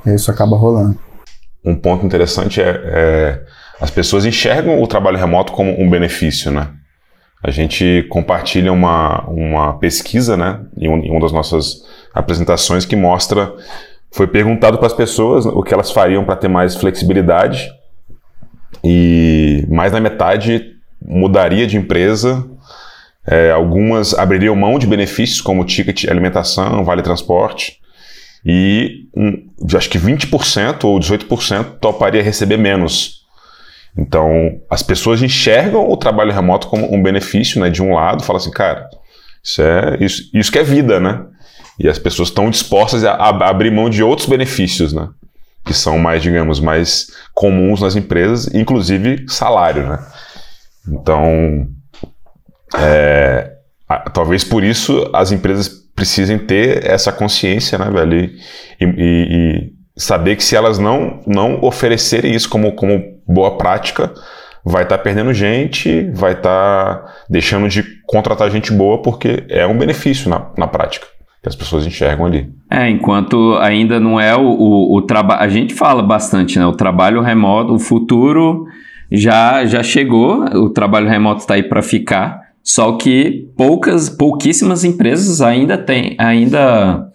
[0.06, 0.98] E isso acaba rolando.
[1.64, 3.44] Um ponto interessante é, é,
[3.82, 6.70] as pessoas enxergam o trabalho remoto como um benefício, né?
[7.44, 11.82] A gente compartilha uma, uma pesquisa, né, em, um, em uma das nossas
[12.14, 13.52] apresentações que mostra,
[14.12, 17.68] foi perguntado para as pessoas o que elas fariam para ter mais flexibilidade
[18.84, 22.48] e mais da metade mudaria de empresa
[23.26, 27.80] é, algumas abririam mão de benefícios como ticket alimentação, vale transporte.
[28.44, 33.21] E um, acho que 20% ou 18% toparia receber menos.
[33.98, 37.70] Então, as pessoas enxergam o trabalho remoto como um benefício, né?
[37.70, 38.90] De um lado, fala assim, cara,
[39.44, 41.26] isso é isso, isso que é vida, né?
[41.80, 45.10] E as pessoas estão dispostas a, a abrir mão de outros benefícios, né?
[45.66, 50.00] Que são mais, digamos, mais comuns nas empresas, inclusive salário, né?
[50.88, 51.68] Então,
[52.78, 53.52] é,
[54.14, 58.32] talvez por isso as empresas precisem ter essa consciência, né, velho?
[58.80, 64.14] E, e, saber que se elas não, não oferecerem isso como, como boa prática,
[64.64, 69.66] vai estar tá perdendo gente, vai estar tá deixando de contratar gente boa, porque é
[69.66, 71.08] um benefício na, na prática
[71.42, 72.54] que as pessoas enxergam ali.
[72.70, 75.42] É, enquanto ainda não é o, o, o trabalho.
[75.42, 76.66] A gente fala bastante, né?
[76.68, 78.68] O trabalho remoto, o futuro
[79.12, 82.40] já, já chegou, o trabalho remoto está aí para ficar.
[82.64, 87.11] Só que poucas, pouquíssimas empresas ainda têm, ainda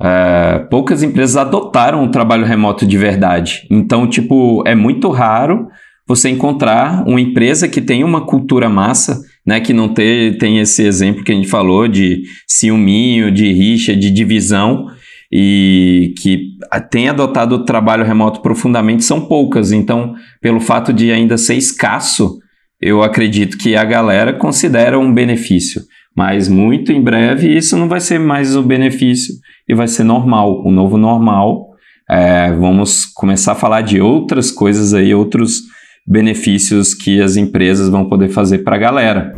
[0.00, 3.66] é, poucas empresas adotaram o trabalho remoto de verdade.
[3.70, 5.68] Então, tipo, é muito raro
[6.06, 10.82] você encontrar uma empresa que tem uma cultura massa, né, que não tem, tem esse
[10.82, 14.86] exemplo que a gente falou de ciúminho, de rixa, de divisão,
[15.30, 16.52] e que
[16.90, 19.72] tem adotado o trabalho remoto profundamente são poucas.
[19.72, 22.38] Então, pelo fato de ainda ser escasso,
[22.80, 25.82] eu acredito que a galera considera um benefício.
[26.18, 29.32] Mas muito em breve isso não vai ser mais o benefício
[29.68, 31.68] e vai ser normal, o novo normal.
[32.10, 35.60] É, vamos começar a falar de outras coisas aí, outros
[36.04, 39.32] benefícios que as empresas vão poder fazer para a galera.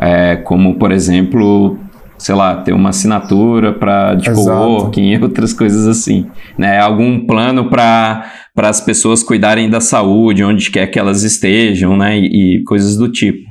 [0.00, 1.78] É, como, por exemplo,
[2.16, 6.78] sei lá, ter uma assinatura para de coworking e outras coisas assim, né?
[6.78, 12.18] Algum plano para para as pessoas cuidarem da saúde, onde quer que elas estejam, né?
[12.18, 13.43] E, e coisas do tipo.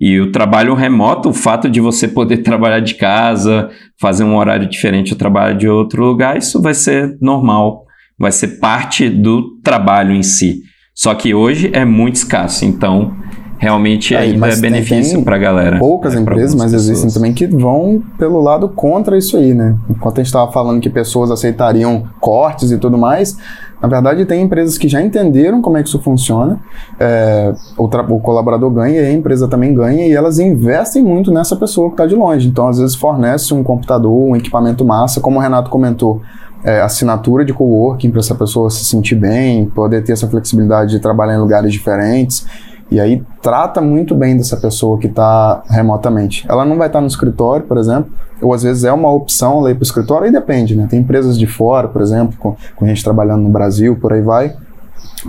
[0.00, 3.68] E o trabalho remoto, o fato de você poder trabalhar de casa,
[4.00, 7.84] fazer um horário diferente ou trabalhar de outro lugar, isso vai ser normal,
[8.18, 10.62] vai ser parte do trabalho em si.
[10.94, 13.14] Só que hoje é muito escasso, então
[13.60, 15.78] realmente é, ainda é benefício para a galera.
[15.78, 16.88] Poucas né, empresas, mas pessoas.
[16.88, 19.76] existem também que vão pelo lado contra isso aí, né?
[19.88, 23.36] Enquanto a gente estava falando que pessoas aceitariam cortes e tudo mais,
[23.80, 26.60] na verdade, tem empresas que já entenderam como é que isso funciona,
[26.98, 31.56] é, o, o, colaborador ganha e a empresa também ganha, e elas investem muito nessa
[31.56, 32.46] pessoa que está de longe.
[32.46, 36.20] Então, às vezes, fornece um computador, um equipamento massa, como o Renato comentou,
[36.62, 41.00] é, assinatura de coworking para essa pessoa se sentir bem, poder ter essa flexibilidade de
[41.00, 42.46] trabalhar em lugares diferentes.
[42.90, 46.44] E aí trata muito bem dessa pessoa que está remotamente.
[46.48, 48.10] Ela não vai estar tá no escritório, por exemplo,
[48.42, 50.88] ou às vezes é uma opção ela ir para o escritório, aí depende, né?
[50.90, 54.56] Tem empresas de fora, por exemplo, com, com gente trabalhando no Brasil, por aí vai.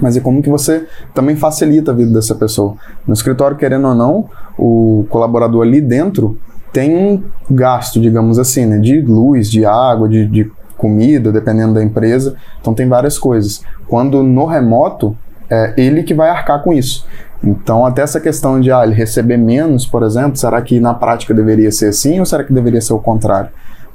[0.02, 2.76] Mas é como que você também facilita a vida dessa pessoa.
[3.06, 6.38] No escritório, querendo ou não, o colaborador ali dentro
[6.71, 8.80] tem um gasto, digamos assim, né?
[8.80, 12.36] De luz, de água, de, de comida, dependendo da empresa.
[12.60, 13.62] Então tem várias coisas.
[13.88, 15.15] Quando no remoto,
[15.50, 17.06] é ele que vai arcar com isso.
[17.43, 21.34] Então, até essa questão de ah, ele receber menos, por exemplo, será que na prática
[21.34, 23.49] deveria ser assim ou será que deveria ser o contrário?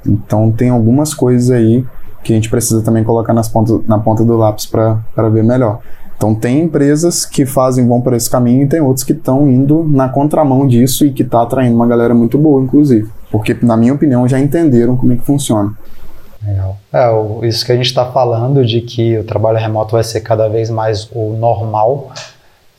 [0.05, 1.85] Então, tem algumas coisas aí
[2.23, 5.79] que a gente precisa também colocar nas pontas, na ponta do lápis para ver melhor.
[6.17, 9.87] Então, tem empresas que fazem vão por esse caminho e tem outros que estão indo
[9.87, 13.09] na contramão disso e que está atraindo uma galera muito boa, inclusive.
[13.31, 15.73] Porque, na minha opinião, já entenderam como é que funciona.
[16.45, 16.77] Legal.
[16.91, 20.47] É, isso que a gente está falando de que o trabalho remoto vai ser cada
[20.47, 22.11] vez mais o normal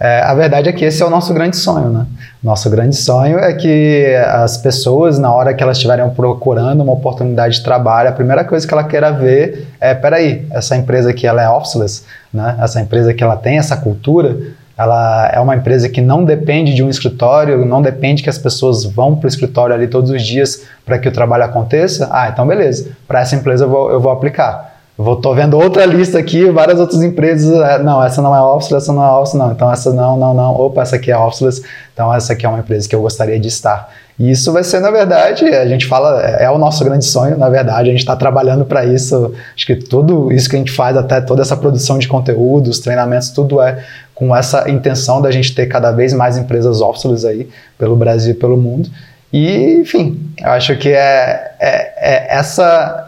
[0.01, 2.07] é, a verdade é que esse é o nosso grande sonho, né?
[2.43, 7.57] Nosso grande sonho é que as pessoas, na hora que elas estiverem procurando uma oportunidade
[7.57, 11.43] de trabalho, a primeira coisa que ela queira ver é, peraí, essa empresa aqui ela
[11.43, 12.57] é officeless, né?
[12.61, 14.37] Essa empresa que ela tem essa cultura,
[14.77, 18.85] ela é uma empresa que não depende de um escritório, não depende que as pessoas
[18.85, 22.09] vão para o escritório ali todos os dias para que o trabalho aconteça.
[22.13, 24.68] Ah, então beleza, para essa empresa eu vou, eu vou aplicar.
[24.99, 27.57] Vou, tô vendo outra lista aqui, várias outras empresas.
[27.61, 29.53] É, não, essa não é office, essa não é office, não.
[29.53, 30.57] Então essa não, não, não.
[30.57, 31.63] Opa, essa aqui é office,
[31.95, 33.95] então essa aqui é uma empresa que eu gostaria de estar.
[34.19, 37.39] E isso vai ser, na verdade, a gente fala, é, é o nosso grande sonho,
[37.39, 39.33] na verdade, a gente está trabalhando para isso.
[39.55, 42.81] Acho que tudo isso que a gente faz, até toda essa produção de conteúdo, os
[42.81, 47.49] treinamentos, tudo é com essa intenção da gente ter cada vez mais empresas officeless aí
[47.79, 48.91] pelo Brasil e pelo mundo.
[49.33, 53.08] E, enfim, eu acho que é, é, é essa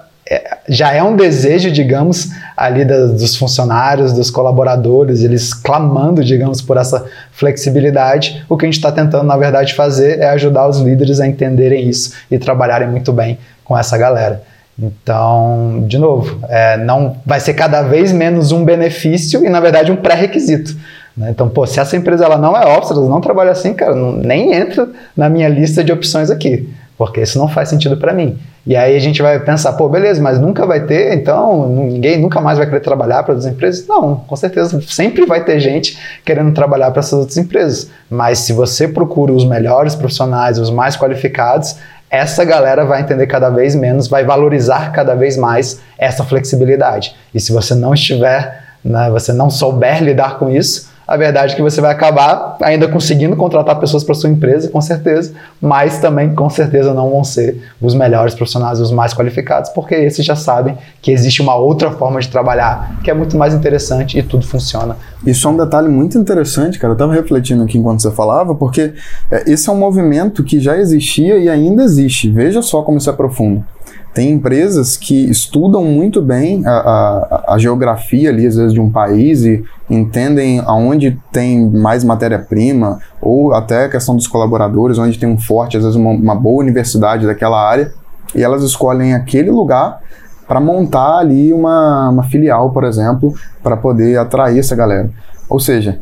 [0.69, 6.77] já é um desejo, digamos, ali da, dos funcionários, dos colaboradores, eles clamando, digamos, por
[6.77, 8.45] essa flexibilidade.
[8.49, 11.89] O que a gente está tentando, na verdade, fazer é ajudar os líderes a entenderem
[11.89, 14.43] isso e trabalharem muito bem com essa galera.
[14.79, 19.91] Então, de novo, é, não vai ser cada vez menos um benefício e, na verdade,
[19.91, 20.77] um pré-requisito.
[21.17, 21.31] Né?
[21.31, 24.55] Então, pô, se essa empresa ela não é ela não trabalha assim, cara, não, nem
[24.55, 28.39] entra na minha lista de opções aqui, porque isso não faz sentido para mim.
[28.67, 32.41] E aí a gente vai pensar, pô, beleza, mas nunca vai ter, então ninguém nunca
[32.41, 33.87] mais vai querer trabalhar para outras empresas?
[33.87, 37.91] Não, com certeza sempre vai ter gente querendo trabalhar para essas outras empresas.
[38.11, 41.77] Mas se você procura os melhores profissionais, os mais qualificados,
[42.11, 47.15] essa galera vai entender cada vez menos, vai valorizar cada vez mais essa flexibilidade.
[47.33, 51.57] E se você não estiver, né, você não souber lidar com isso, a verdade é
[51.57, 56.33] que você vai acabar ainda conseguindo contratar pessoas para sua empresa, com certeza, mas também
[56.37, 60.79] com certeza não vão ser os melhores profissionais, os mais qualificados, porque esses já sabem
[61.03, 64.97] que existe uma outra forma de trabalhar que é muito mais interessante e tudo funciona.
[65.27, 66.93] Isso é um detalhe muito interessante, cara.
[66.93, 68.95] Eu estava refletindo aqui enquanto você falava, porque
[69.33, 72.31] é, esse é um movimento que já existia e ainda existe.
[72.31, 73.65] Veja só como isso é profundo.
[74.13, 78.91] Tem empresas que estudam muito bem a, a, a, geografia ali, às vezes, de um
[78.91, 85.29] país e entendem aonde tem mais matéria-prima, ou até a questão dos colaboradores, onde tem
[85.29, 87.93] um forte, às vezes, uma, uma boa universidade daquela área,
[88.35, 90.01] e elas escolhem aquele lugar
[90.49, 95.09] para montar ali uma, uma filial, por exemplo, para poder atrair essa galera.
[95.49, 96.01] Ou seja,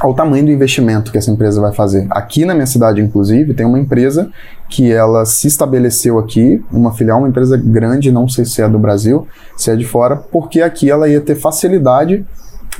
[0.00, 2.06] ao tamanho do investimento que essa empresa vai fazer.
[2.10, 4.30] Aqui na minha cidade, inclusive, tem uma empresa
[4.68, 8.78] que ela se estabeleceu aqui, uma filial, uma empresa grande, não sei se é do
[8.78, 12.24] Brasil, se é de fora, porque aqui ela ia ter facilidade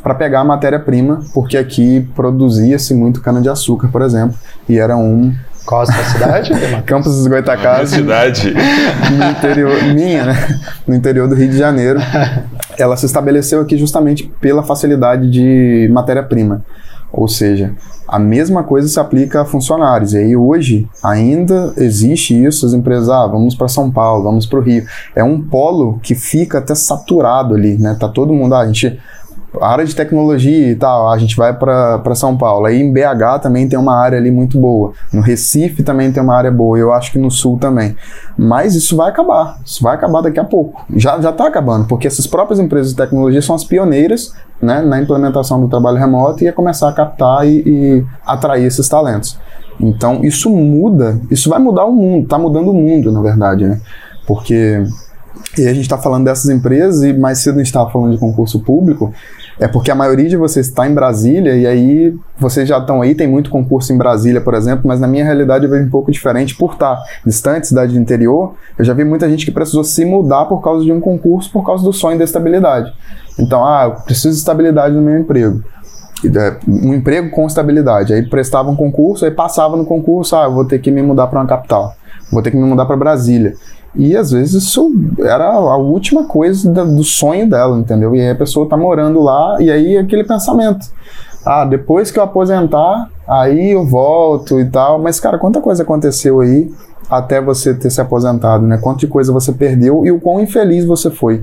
[0.03, 4.37] para pegar a matéria-prima, porque aqui produzia-se muito cana-de-açúcar, por exemplo,
[4.69, 5.33] e era um
[5.69, 6.51] qual a sua cidade?
[6.87, 7.91] Campos dos Goitacazes.
[7.91, 8.55] cidade.
[9.13, 10.61] No interior, minha, né?
[10.87, 12.01] No interior do Rio de Janeiro.
[12.79, 16.65] Ela se estabeleceu aqui justamente pela facilidade de matéria-prima.
[17.13, 17.75] Ou seja,
[18.07, 20.15] a mesma coisa se aplica a funcionários.
[20.15, 24.59] E aí hoje ainda existe isso, as empresas, ah, vamos para São Paulo, vamos para
[24.59, 24.87] o Rio.
[25.15, 27.97] É um polo que fica até saturado ali, né?
[27.99, 28.99] Tá todo mundo, ah, a gente
[29.61, 32.67] a área de tecnologia e tal, a gente vai para São Paulo.
[32.67, 34.93] Aí em BH também tem uma área ali muito boa.
[35.13, 36.79] No Recife também tem uma área boa.
[36.79, 37.97] Eu acho que no Sul também.
[38.37, 39.59] Mas isso vai acabar.
[39.65, 40.85] Isso vai acabar daqui a pouco.
[40.95, 45.01] Já já está acabando, porque essas próprias empresas de tecnologia são as pioneiras né, na
[45.01, 49.39] implementação do trabalho remoto e ia começar a captar e, e atrair esses talentos.
[49.81, 53.81] Então isso muda, isso vai mudar o mundo, está mudando o mundo, na verdade, né?
[54.27, 54.83] Porque
[55.59, 58.19] e a gente está falando dessas empresas e mais cedo a gente estava falando de
[58.19, 59.13] concurso público,
[59.59, 63.15] é porque a maioria de vocês está em Brasília e aí vocês já estão aí,
[63.15, 66.11] tem muito concurso em Brasília, por exemplo, mas na minha realidade eu vejo um pouco
[66.13, 68.55] diferente por estar distante, cidade do interior.
[68.79, 71.67] Eu já vi muita gente que precisou se mudar por causa de um concurso, por
[71.67, 72.93] causa do sonho da estabilidade.
[73.39, 75.63] Então, ah, eu preciso de estabilidade no meu emprego
[76.27, 78.13] é, um emprego com estabilidade.
[78.13, 81.41] Aí prestava um concurso, aí passava no concurso, ah, vou ter que me mudar para
[81.41, 81.95] uma capital,
[82.33, 83.55] vou ter que me mudar para Brasília.
[83.95, 88.15] E às vezes isso era a última coisa do sonho dela, entendeu?
[88.15, 90.87] E aí a pessoa tá morando lá e aí aquele pensamento.
[91.45, 95.01] Ah, depois que eu aposentar, aí eu volto e tal.
[95.01, 96.71] Mas, cara, quanta coisa aconteceu aí
[97.11, 98.79] até você ter se aposentado, né?
[98.79, 101.43] Quanto de coisa você perdeu e o quão infeliz você foi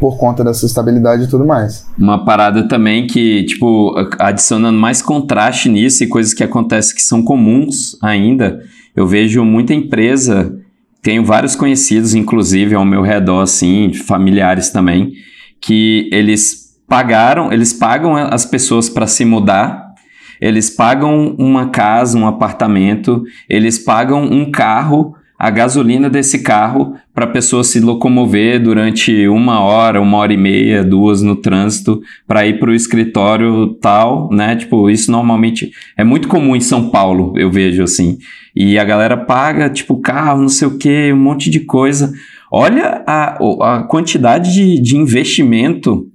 [0.00, 1.86] por conta dessa estabilidade e tudo mais.
[1.98, 7.22] Uma parada também que, tipo, adicionando mais contraste nisso e coisas que acontecem que são
[7.22, 8.60] comuns ainda,
[8.94, 10.57] eu vejo muita empresa
[11.08, 15.14] tenho vários conhecidos, inclusive ao meu redor, assim, familiares também,
[15.58, 19.94] que eles pagaram, eles pagam as pessoas para se mudar,
[20.38, 27.24] eles pagam uma casa, um apartamento, eles pagam um carro, a gasolina desse carro para
[27.24, 32.44] a pessoa se locomover durante uma hora, uma hora e meia, duas no trânsito para
[32.44, 34.56] ir para o escritório tal, né?
[34.56, 38.18] Tipo, isso normalmente é muito comum em São Paulo, eu vejo assim.
[38.54, 42.12] E a galera paga, tipo, carro, não sei o que, um monte de coisa.
[42.50, 43.38] Olha a,
[43.76, 46.08] a quantidade de, de investimento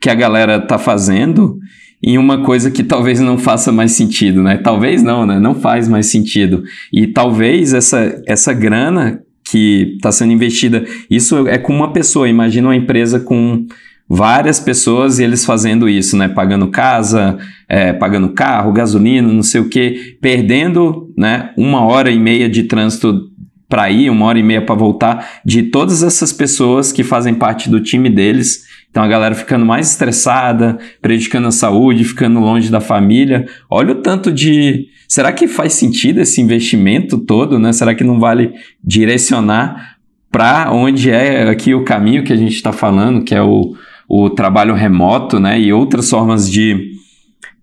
[0.00, 1.58] que a galera tá fazendo
[2.02, 4.56] em uma coisa que talvez não faça mais sentido, né?
[4.56, 5.38] Talvez não, né?
[5.38, 6.62] Não faz mais sentido.
[6.92, 12.28] E talvez essa, essa grana que está sendo investida, isso é com uma pessoa.
[12.28, 13.66] Imagina uma empresa com
[14.08, 16.28] várias pessoas e eles fazendo isso, né?
[16.28, 21.50] Pagando casa, é, pagando carro, gasolina, não sei o que, perdendo, né?
[21.56, 23.30] Uma hora e meia de trânsito
[23.68, 27.70] para ir, uma hora e meia para voltar, de todas essas pessoas que fazem parte
[27.70, 28.64] do time deles.
[28.90, 33.46] Então a galera ficando mais estressada, prejudicando a saúde, ficando longe da família.
[33.70, 34.88] Olha o tanto de.
[35.08, 37.72] Será que faz sentido esse investimento todo, né?
[37.72, 39.96] Será que não vale direcionar
[40.30, 43.74] para onde é aqui o caminho que a gente está falando, que é o,
[44.08, 46.92] o trabalho remoto, né, e outras formas de,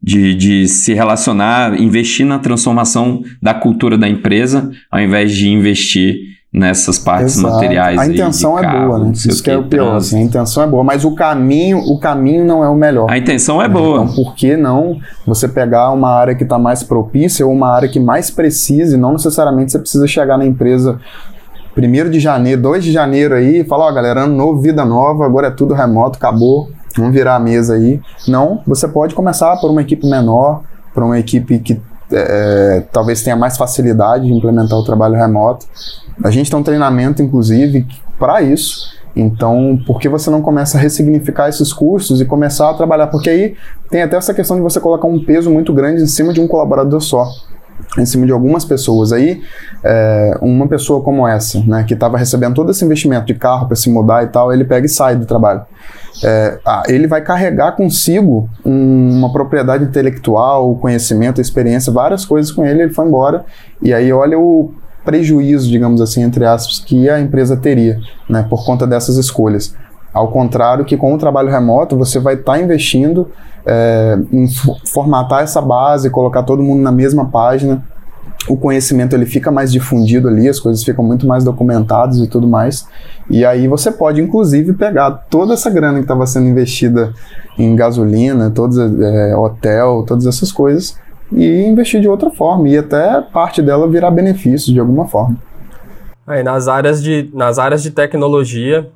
[0.03, 6.36] de, de se relacionar, investir na transformação da cultura da empresa, ao invés de investir
[6.51, 7.53] nessas partes Exato.
[7.53, 7.99] materiais.
[7.99, 9.11] A intenção é boa, né?
[9.13, 9.95] Isso que, é o pior.
[9.95, 13.09] Assim, a intenção é boa, mas o caminho, o caminho não é o melhor.
[13.09, 14.03] A intenção é boa.
[14.03, 17.89] Então, por que não você pegar uma área que está mais propícia ou uma área
[17.89, 18.97] que mais precise?
[18.97, 20.99] Não necessariamente você precisa chegar na empresa
[21.77, 25.47] 1 de janeiro, 2 de janeiro aí, fala, ó, galera, ano novo, vida nova, agora
[25.47, 28.01] é tudo remoto, acabou, vamos virar a mesa aí.
[28.27, 31.79] Não, você pode começar por uma equipe menor, por uma equipe que
[32.11, 35.65] é, talvez tenha mais facilidade de implementar o trabalho remoto.
[36.23, 37.85] A gente tem um treinamento, inclusive,
[38.19, 38.95] para isso.
[39.15, 43.07] Então, por que você não começa a ressignificar esses cursos e começar a trabalhar?
[43.07, 43.55] Porque aí
[43.89, 46.47] tem até essa questão de você colocar um peso muito grande em cima de um
[46.47, 47.27] colaborador só
[47.97, 49.11] em cima de algumas pessoas.
[49.11, 49.41] Aí,
[49.83, 53.75] é, uma pessoa como essa, né, que estava recebendo todo esse investimento de carro para
[53.75, 55.61] se mudar e tal, ele pega e sai do trabalho.
[56.23, 62.65] É, ah, ele vai carregar consigo um, uma propriedade intelectual, conhecimento, experiência, várias coisas com
[62.65, 63.45] ele, ele foi embora.
[63.81, 64.73] E aí, olha o
[65.05, 69.73] prejuízo, digamos assim, entre aspas, que a empresa teria, né, por conta dessas escolhas.
[70.13, 73.29] Ao contrário que com o trabalho remoto, você vai estar tá investindo
[73.67, 74.17] é,
[74.93, 77.83] formatar essa base, colocar todo mundo na mesma página,
[78.47, 82.47] o conhecimento ele fica mais difundido ali, as coisas ficam muito mais documentadas e tudo
[82.47, 82.87] mais.
[83.29, 87.13] E aí você pode, inclusive, pegar toda essa grana que estava sendo investida
[87.57, 90.97] em gasolina, todos, é, hotel, todas essas coisas,
[91.31, 95.35] e investir de outra forma, e até parte dela virar benefício de alguma forma.
[96.25, 98.89] Aí, nas, áreas de, nas áreas de tecnologia,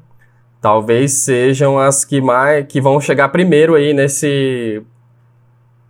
[0.62, 4.84] talvez sejam as que mais que vão chegar primeiro aí nesse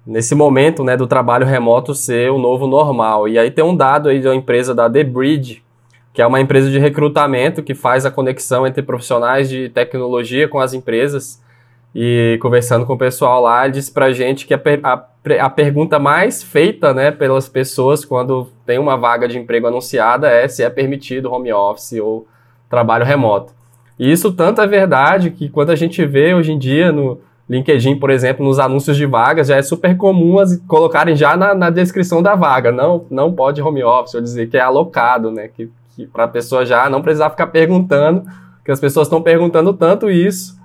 [0.08, 3.28] nesse momento, né, do trabalho remoto ser o novo normal.
[3.28, 5.64] E aí tem um dado aí de uma empresa da The Bridge,
[6.12, 10.60] que é uma empresa de recrutamento que faz a conexão entre profissionais de tecnologia com
[10.60, 11.40] as empresas.
[11.94, 15.06] E conversando com o pessoal lá, ele disse pra gente que a, a,
[15.42, 20.48] a pergunta mais feita, né, pelas pessoas quando tem uma vaga de emprego anunciada é
[20.48, 22.26] se é permitido home office ou
[22.70, 23.54] trabalho remoto.
[24.02, 28.00] E isso tanto é verdade que quando a gente vê hoje em dia no LinkedIn,
[28.00, 31.70] por exemplo, nos anúncios de vagas, já é super comum as, colocarem já na, na,
[31.70, 32.72] descrição da vaga.
[32.72, 35.50] Não, não pode home office, ou dizer que é alocado, né?
[35.50, 38.24] Que, que para a pessoa já não precisar ficar perguntando,
[38.66, 40.60] que as pessoas estão perguntando tanto isso,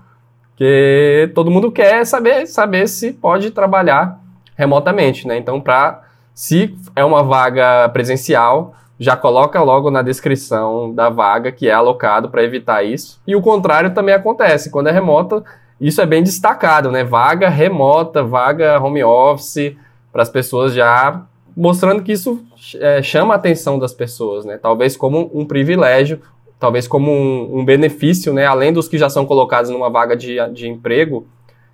[0.57, 4.19] que todo mundo quer saber, saber se pode trabalhar
[4.57, 5.37] remotamente, né?
[5.37, 11.69] Então, para se é uma vaga presencial, já coloca logo na descrição da vaga que
[11.69, 13.21] é alocado para evitar isso.
[13.27, 14.71] E o contrário também acontece.
[14.71, 15.45] Quando é remota,
[15.81, 17.05] isso é bem destacado, né?
[17.05, 19.77] Vaga remota, vaga home office,
[20.11, 21.23] para as pessoas já
[21.57, 22.45] mostrando que isso
[22.75, 24.59] é, chama a atenção das pessoas, né?
[24.59, 26.21] Talvez como um privilégio,
[26.59, 28.47] talvez como um, um, benefício, né?
[28.47, 31.27] Além dos que já são colocados numa vaga de, de emprego,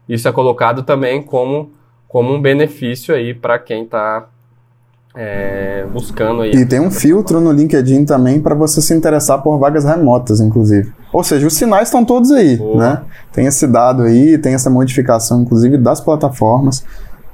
[0.08, 1.72] isso é colocado também como,
[2.08, 4.28] como um benefício aí para quem está
[5.14, 6.52] é, buscando aí.
[6.52, 10.92] E tem um filtro no LinkedIn também para você se interessar por vagas remotas, inclusive.
[11.12, 12.76] Ou seja, os sinais estão todos aí, Boa.
[12.76, 13.02] né?
[13.32, 16.84] Tem esse dado aí, tem essa modificação, inclusive, das plataformas.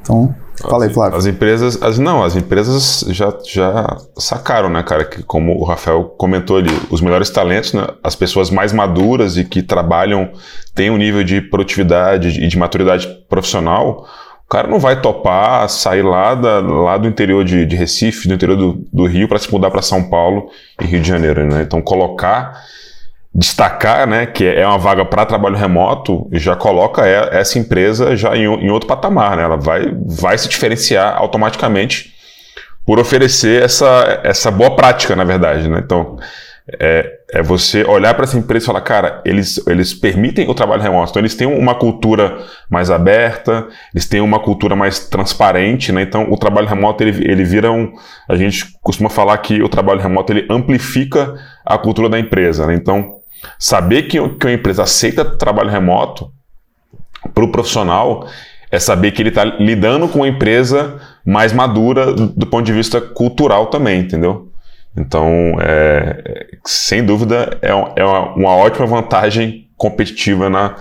[0.03, 1.17] Então, Falei, Flávio.
[1.17, 6.05] As empresas, as, não, as empresas já, já sacaram, né, cara, que como o Rafael
[6.19, 10.31] comentou ali, os melhores talentos, né, as pessoas mais maduras e que trabalham,
[10.75, 14.07] têm um nível de produtividade e de maturidade profissional,
[14.49, 18.33] o cara não vai topar sair lá, da, lá do interior de, de Recife, do
[18.33, 20.49] interior do, do Rio, para se mudar para São Paulo
[20.81, 21.45] e Rio de Janeiro.
[21.45, 21.61] Né?
[21.61, 22.59] Então, colocar,
[23.35, 28.45] destacar né, que é uma vaga para trabalho remoto, já coloca essa empresa já em,
[28.45, 29.37] em outro patamar.
[29.37, 29.43] Né?
[29.43, 32.15] Ela vai, vai se diferenciar automaticamente
[32.87, 35.69] por oferecer essa, essa boa prática, na verdade.
[35.69, 35.79] Né?
[35.85, 36.17] Então,
[36.79, 40.83] é, é você olhar para essa empresa e falar, cara, eles, eles permitem o trabalho
[40.83, 42.39] remoto, então eles têm uma cultura
[42.69, 46.03] mais aberta, eles têm uma cultura mais transparente, né?
[46.03, 47.93] Então o trabalho remoto ele, ele vira um.
[48.29, 52.75] A gente costuma falar que o trabalho remoto ele amplifica a cultura da empresa, né?
[52.75, 53.17] Então
[53.59, 56.31] saber que, que uma empresa aceita trabalho remoto
[57.33, 58.29] para o profissional
[58.71, 62.73] é saber que ele está lidando com uma empresa mais madura do, do ponto de
[62.73, 64.48] vista cultural também, entendeu?
[64.97, 70.77] Então, é, sem dúvida, é, é uma, uma, ótima vantagem competitiva na,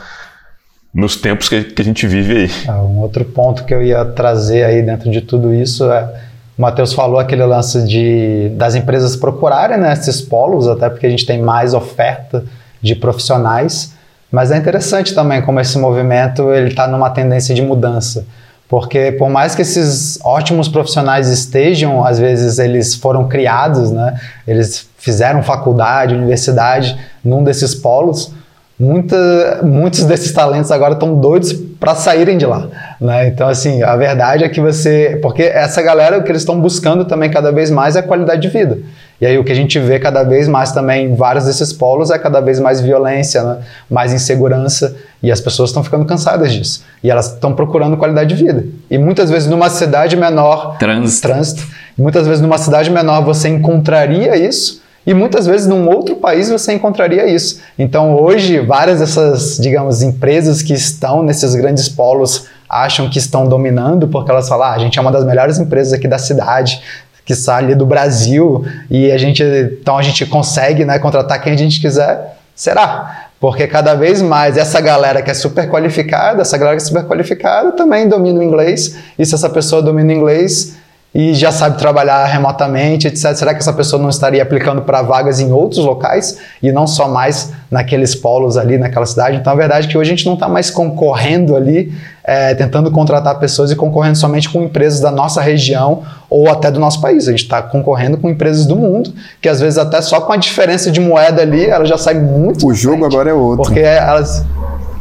[0.93, 2.49] nos tempos que, que a gente vive aí.
[2.67, 6.27] Ah, um outro ponto que eu ia trazer aí dentro de tudo isso é
[6.57, 11.09] o Matheus falou aquele lance de das empresas procurarem né, esses polos, até porque a
[11.09, 12.43] gente tem mais oferta
[12.81, 13.93] de profissionais,
[14.31, 18.25] mas é interessante também como esse movimento ele está numa tendência de mudança.
[18.69, 24.19] Porque por mais que esses ótimos profissionais estejam, às vezes eles foram criados, né?
[24.45, 28.33] Eles fizeram faculdade, universidade num desses polos,
[28.77, 32.67] muita, muitos desses talentos agora estão doidos para saírem de lá,
[32.99, 33.27] né?
[33.27, 37.05] Então assim, a verdade é que você, porque essa galera o que eles estão buscando
[37.05, 38.79] também cada vez mais é qualidade de vida.
[39.19, 42.11] E aí o que a gente vê cada vez mais também em vários desses polos
[42.11, 43.57] é cada vez mais violência, né?
[43.89, 46.83] mais insegurança, e as pessoas estão ficando cansadas disso.
[47.03, 48.65] E elas estão procurando qualidade de vida.
[48.89, 51.27] E muitas vezes numa cidade menor, trânsito.
[51.27, 51.63] trânsito,
[51.97, 56.73] muitas vezes numa cidade menor você encontraria isso, e muitas vezes num outro país você
[56.73, 57.61] encontraria isso.
[57.79, 64.09] Então hoje várias dessas, digamos, empresas que estão nesses grandes polos acham que estão dominando
[64.09, 66.81] porque elas falam, ah, a gente é uma das melhores empresas aqui da cidade,
[67.27, 71.57] que sai do Brasil e a gente então a gente consegue né, contratar quem a
[71.57, 73.27] gente quiser, será?
[73.37, 77.03] Porque cada vez mais essa galera que é super qualificada, essa galera que é super
[77.03, 80.77] qualificada também domina o inglês, e se essa pessoa domina o inglês,
[81.13, 83.35] e já sabe trabalhar remotamente, etc.
[83.35, 87.07] Será que essa pessoa não estaria aplicando para vagas em outros locais e não só
[87.07, 89.37] mais naqueles polos ali naquela cidade?
[89.37, 91.91] Então, a verdade é que hoje a gente não está mais concorrendo ali,
[92.27, 96.77] é, tentando contratar pessoas e concorrendo somente com empresas da nossa região ou até do
[96.77, 97.25] nosso país.
[97.25, 100.37] A gente está concorrendo com empresas do mundo, que às vezes até só com a
[100.37, 102.67] diferença de moeda ali, ela já sai muito.
[102.67, 103.63] O jogo agora é outro.
[103.63, 104.45] Porque elas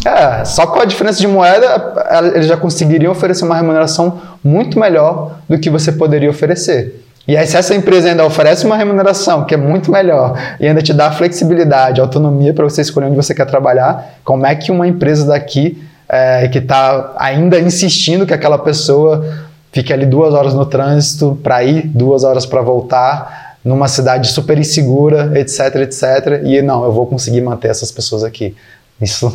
[0.06, 1.94] é, só com a diferença de moeda,
[2.32, 7.02] eles já conseguiriam oferecer uma remuneração muito melhor do que você poderia oferecer.
[7.26, 10.80] E aí, se essa empresa ainda oferece uma remuneração que é muito melhor e ainda
[10.80, 14.86] te dá flexibilidade, autonomia para você escolher onde você quer trabalhar, como é que uma
[14.86, 19.24] empresa daqui é, que está ainda insistindo que aquela pessoa
[19.72, 24.58] fique ali duas horas no trânsito para ir, duas horas para voltar, numa cidade super
[24.58, 28.54] insegura, etc, etc, e não, eu vou conseguir manter essas pessoas aqui.
[29.00, 29.30] Isso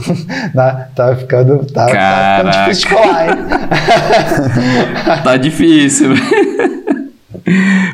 [0.55, 3.35] tá, tá, ficando, tá, tá ficando difícil de falar, hein?
[5.23, 6.09] tá difícil.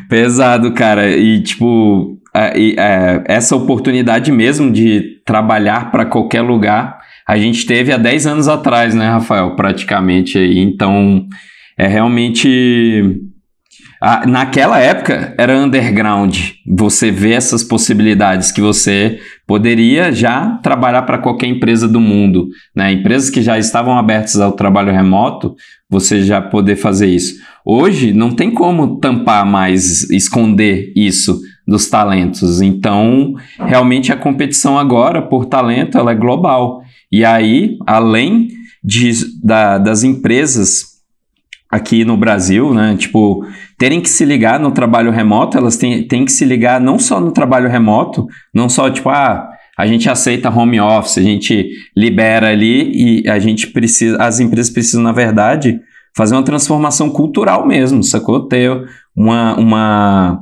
[0.09, 1.09] Pesado, cara.
[1.09, 6.96] E, tipo, é, essa oportunidade mesmo de trabalhar para qualquer lugar,
[7.27, 9.55] a gente teve há 10 anos atrás, né, Rafael?
[9.55, 10.59] Praticamente aí.
[10.59, 11.27] Então,
[11.77, 13.19] é realmente.
[14.01, 16.37] a, naquela época era underground.
[16.65, 22.47] Você vê essas possibilidades que você poderia já trabalhar para qualquer empresa do mundo.
[22.73, 22.93] Né?
[22.93, 25.53] Empresas que já estavam abertas ao trabalho remoto,
[25.89, 27.41] você já poder fazer isso.
[27.65, 32.61] Hoje não tem como tampar mais, esconder isso dos talentos.
[32.61, 36.81] Então, realmente a competição agora por talento ela é global.
[37.11, 38.49] E aí, além
[38.83, 39.11] de,
[39.43, 40.97] da, das empresas
[41.69, 42.95] aqui no Brasil, né?
[42.97, 43.45] Tipo,
[43.77, 47.19] terem que se ligar no trabalho remoto, elas têm, têm que se ligar não só
[47.19, 52.49] no trabalho remoto, não só tipo, ah, a gente aceita home office, a gente libera
[52.49, 55.79] ali e a gente precisa, as empresas precisam, na verdade,
[56.15, 58.47] fazer uma transformação cultural mesmo, sacou?
[58.47, 58.71] Ter
[59.15, 60.39] uma, uma,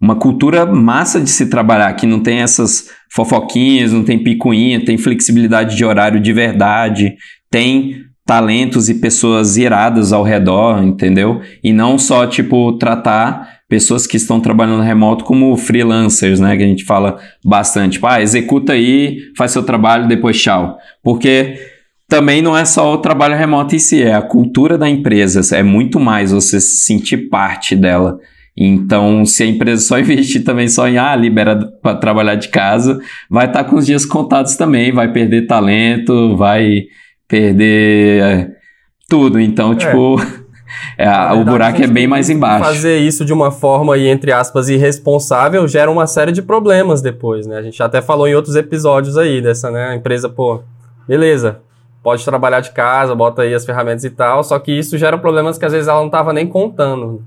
[0.00, 4.98] uma cultura massa de se trabalhar, que não tem essas fofoquinhas, não tem picuinha, tem
[4.98, 7.14] flexibilidade de horário de verdade,
[7.50, 11.40] tem talentos e pessoas iradas ao redor, entendeu?
[11.62, 16.56] E não só, tipo, tratar pessoas que estão trabalhando remoto como freelancers, né?
[16.56, 17.94] Que a gente fala bastante.
[17.94, 20.76] Tipo, ah, executa aí, faz seu trabalho, depois tchau.
[21.02, 21.54] Porque
[22.08, 25.56] também não é só o trabalho remoto em si, é a cultura da empresa.
[25.56, 28.18] É muito mais você se sentir parte dela.
[28.56, 33.00] Então, se a empresa só investir também só em, ah, libera para trabalhar de casa,
[33.28, 36.84] vai estar tá com os dias contados também, vai perder talento, vai
[37.26, 38.50] perder é,
[39.08, 39.40] tudo.
[39.40, 39.76] Então, é.
[39.76, 40.20] tipo,
[40.96, 42.64] é, verdade, o buraco é bem mais embaixo.
[42.64, 47.46] Fazer isso de uma forma, aí, entre aspas, irresponsável gera uma série de problemas depois,
[47.46, 47.58] né?
[47.58, 49.88] A gente até falou em outros episódios aí dessa, né?
[49.88, 50.62] A empresa, pô,
[51.08, 51.60] beleza,
[52.04, 55.58] pode trabalhar de casa, bota aí as ferramentas e tal, só que isso gera problemas
[55.58, 57.24] que às vezes ela não estava nem contando.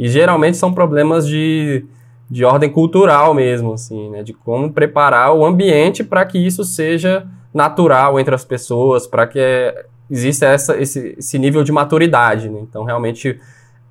[0.00, 1.84] E geralmente são problemas de,
[2.30, 4.22] de ordem cultural mesmo, assim, né?
[4.22, 9.74] De como preparar o ambiente para que isso seja natural entre as pessoas, para que
[10.10, 12.48] exista essa, esse, esse nível de maturidade.
[12.48, 12.60] Né?
[12.62, 13.38] Então, realmente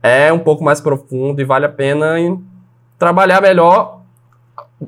[0.02, 2.16] é um pouco mais profundo e vale a pena
[2.98, 4.02] trabalhar melhor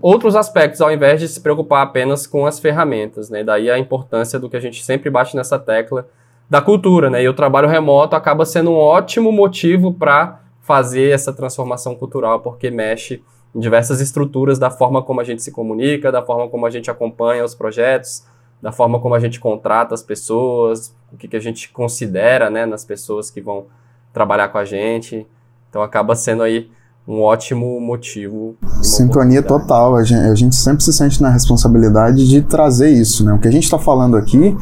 [0.01, 3.29] outros aspectos ao invés de se preocupar apenas com as ferramentas.
[3.29, 3.43] Né?
[3.43, 6.07] Daí a importância do que a gente sempre bate nessa tecla
[6.49, 7.11] da cultura.
[7.11, 7.21] Né?
[7.21, 10.41] E o trabalho remoto acaba sendo um ótimo motivo para
[10.71, 13.21] fazer essa transformação cultural, porque mexe
[13.53, 16.89] em diversas estruturas da forma como a gente se comunica, da forma como a gente
[16.89, 18.25] acompanha os projetos,
[18.61, 22.65] da forma como a gente contrata as pessoas, o que, que a gente considera né,
[22.65, 23.65] nas pessoas que vão
[24.13, 25.27] trabalhar com a gente.
[25.69, 26.71] Então acaba sendo aí
[27.07, 28.55] um ótimo motivo.
[28.81, 29.95] Sintonia total.
[29.95, 33.25] A gente, a gente, sempre se sente na responsabilidade de trazer isso.
[33.25, 33.33] Né?
[33.33, 34.55] O que a gente está falando aqui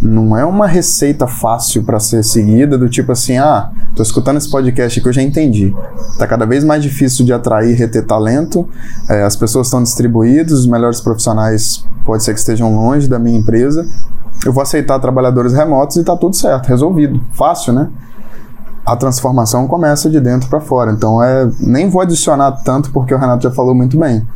[0.00, 4.50] não é uma receita fácil para ser seguida, do tipo assim, ah, tô escutando esse
[4.50, 5.72] podcast aqui, eu já entendi.
[6.18, 8.68] Tá cada vez mais difícil de atrair e reter talento,
[9.08, 13.38] é, as pessoas estão distribuídas, os melhores profissionais pode ser que estejam longe da minha
[13.38, 13.86] empresa.
[14.44, 17.20] Eu vou aceitar trabalhadores remotos e tá tudo certo, resolvido.
[17.32, 17.88] Fácil, né?
[18.84, 20.92] A transformação começa de dentro para fora.
[20.92, 24.26] Então, é, nem vou adicionar tanto porque o Renato já falou muito bem.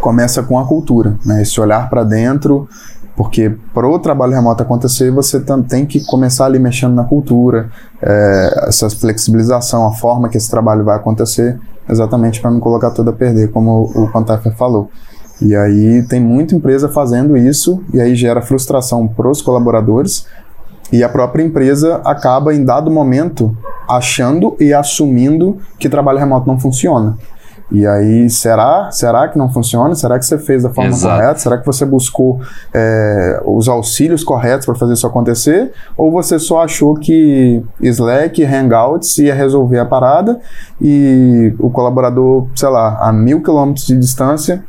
[0.00, 1.42] Começa com a cultura, né?
[1.42, 2.68] Esse olhar para dentro,
[3.16, 7.70] porque para o trabalho remoto acontecer, você tem que começar ali mexendo na cultura,
[8.02, 11.58] é, essa flexibilização, a forma que esse trabalho vai acontecer,
[11.88, 14.90] exatamente para não colocar tudo a perder, como o Contaffer falou.
[15.40, 20.26] E aí tem muita empresa fazendo isso, e aí gera frustração para os colaboradores,
[20.92, 23.56] e a própria empresa acaba, em dado momento,
[23.88, 27.16] achando e assumindo que trabalho remoto não funciona.
[27.70, 28.90] E aí, será?
[28.92, 29.92] Será que não funciona?
[29.96, 31.20] Será que você fez da forma Exato.
[31.20, 31.38] correta?
[31.40, 32.40] Será que você buscou
[32.72, 35.72] é, os auxílios corretos para fazer isso acontecer?
[35.96, 40.38] Ou você só achou que Slack, Hangouts ia resolver a parada
[40.80, 44.62] e o colaborador, sei lá, a mil quilômetros de distância,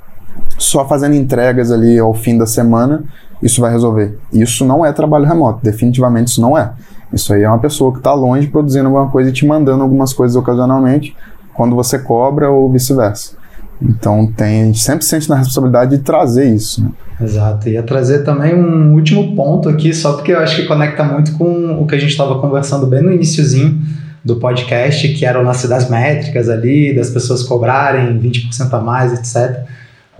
[0.57, 3.03] só fazendo entregas ali ao fim da semana,
[3.41, 4.17] isso vai resolver.
[4.31, 6.71] Isso não é trabalho remoto, definitivamente isso não é.
[7.11, 10.13] Isso aí é uma pessoa que está longe produzindo alguma coisa e te mandando algumas
[10.13, 11.15] coisas ocasionalmente
[11.53, 13.35] quando você cobra ou vice-versa.
[13.81, 16.83] Então tem, a gente sempre sente na responsabilidade de trazer isso.
[16.83, 16.89] Né?
[17.21, 17.69] Exato.
[17.69, 21.81] Ia trazer também um último ponto aqui, só porque eu acho que conecta muito com
[21.81, 23.79] o que a gente estava conversando bem no iníciozinho
[24.23, 29.13] do podcast, que era o lance das métricas ali, das pessoas cobrarem 20% a mais,
[29.13, 29.63] etc.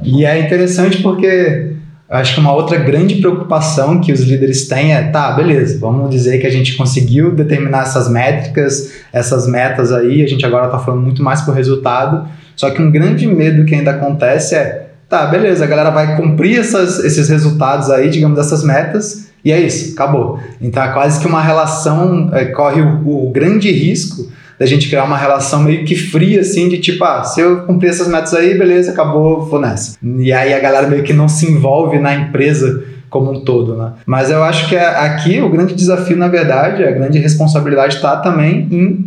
[0.02, 1.77] E é interessante porque
[2.10, 6.40] acho que uma outra grande preocupação que os líderes têm é, tá, beleza, vamos dizer
[6.40, 11.02] que a gente conseguiu determinar essas métricas, essas metas aí, a gente agora está falando
[11.02, 15.66] muito mais por resultado, só que um grande medo que ainda acontece é, tá, beleza,
[15.66, 20.40] a galera vai cumprir essas, esses resultados aí, digamos, dessas metas, e é isso, acabou.
[20.62, 24.30] Então é quase que uma relação, é, corre o, o grande risco
[24.60, 27.90] da gente criar uma relação meio que fria, assim, de tipo, ah, se eu cumprir
[27.90, 29.98] essas metas aí, beleza, acabou, vou nessa.
[30.04, 33.94] E aí a galera meio que não se envolve na empresa como um todo, né?
[34.06, 38.68] Mas eu acho que aqui o grande desafio, na verdade, a grande responsabilidade está também
[38.72, 39.07] em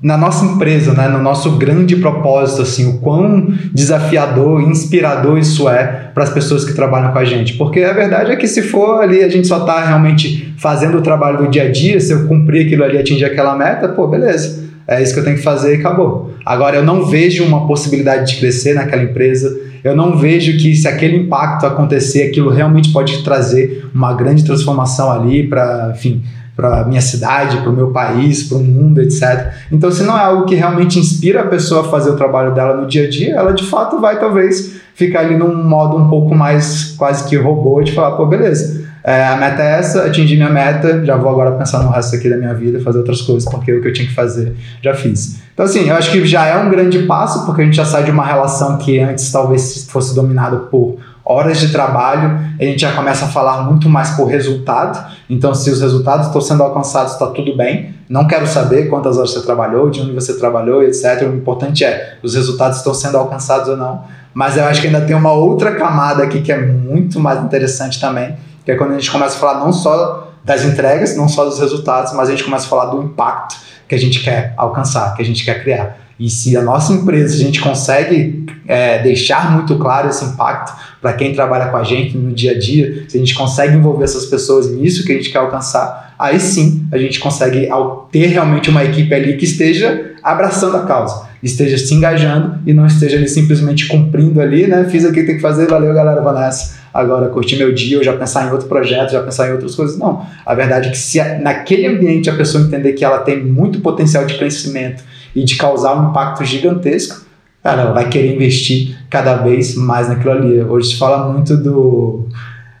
[0.00, 6.10] na nossa empresa, né, no nosso grande propósito, assim, o quão desafiador, inspirador isso é
[6.14, 7.54] para as pessoas que trabalham com a gente.
[7.54, 11.02] Porque a verdade é que se for ali, a gente só está realmente fazendo o
[11.02, 14.68] trabalho do dia a dia, se eu cumprir aquilo ali, atingir aquela meta, pô, beleza.
[14.86, 16.32] É isso que eu tenho que fazer e acabou.
[16.46, 20.88] Agora, eu não vejo uma possibilidade de crescer naquela empresa, eu não vejo que se
[20.88, 26.22] aquele impacto acontecer, aquilo realmente pode trazer uma grande transformação ali para, enfim,
[26.58, 29.52] para minha cidade, para o meu país, para o mundo, etc.
[29.70, 32.76] Então, se não é algo que realmente inspira a pessoa a fazer o trabalho dela
[32.76, 36.34] no dia a dia, ela de fato vai talvez ficar ali num modo um pouco
[36.34, 40.50] mais quase que robô de falar, pô, beleza, é, a meta é essa, atingir minha
[40.50, 43.72] meta, já vou agora pensar no resto aqui da minha vida, fazer outras coisas, porque
[43.72, 44.52] o que eu tinha que fazer
[44.82, 45.38] já fiz.
[45.54, 48.02] Então, assim, eu acho que já é um grande passo, porque a gente já sai
[48.02, 50.98] de uma relação que antes talvez fosse dominada por
[51.28, 55.12] horas de trabalho, a gente já começa a falar muito mais por resultado.
[55.28, 57.94] Então, se os resultados estão sendo alcançados, está tudo bem.
[58.08, 61.22] Não quero saber quantas horas você trabalhou, de onde você trabalhou, etc.
[61.22, 64.04] O importante é os resultados estão sendo alcançados ou não.
[64.32, 68.00] Mas eu acho que ainda tem uma outra camada aqui que é muito mais interessante
[68.00, 71.44] também, que é quando a gente começa a falar não só das entregas, não só
[71.44, 73.56] dos resultados, mas a gente começa a falar do impacto
[73.86, 76.07] que a gente quer alcançar, que a gente quer criar.
[76.18, 81.12] E se a nossa empresa, a gente consegue é, deixar muito claro esse impacto para
[81.12, 84.26] quem trabalha com a gente no dia a dia, se a gente consegue envolver essas
[84.26, 87.68] pessoas nisso que a gente quer alcançar, aí sim a gente consegue
[88.10, 92.84] ter realmente uma equipe ali que esteja abraçando a causa, esteja se engajando e não
[92.84, 94.88] esteja ali simplesmente cumprindo ali, né?
[94.90, 96.78] Fiz o que tem que fazer, valeu galera, Vanessa.
[96.92, 99.96] Agora curtir meu dia, ou já pensar em outro projeto, já pensar em outras coisas.
[99.96, 100.26] Não.
[100.44, 104.26] A verdade é que se naquele ambiente a pessoa entender que ela tem muito potencial
[104.26, 105.04] de crescimento
[105.38, 107.24] e de causar um impacto gigantesco,
[107.62, 110.60] cara, vai querer investir cada vez mais naquilo ali.
[110.62, 112.26] Hoje se fala muito do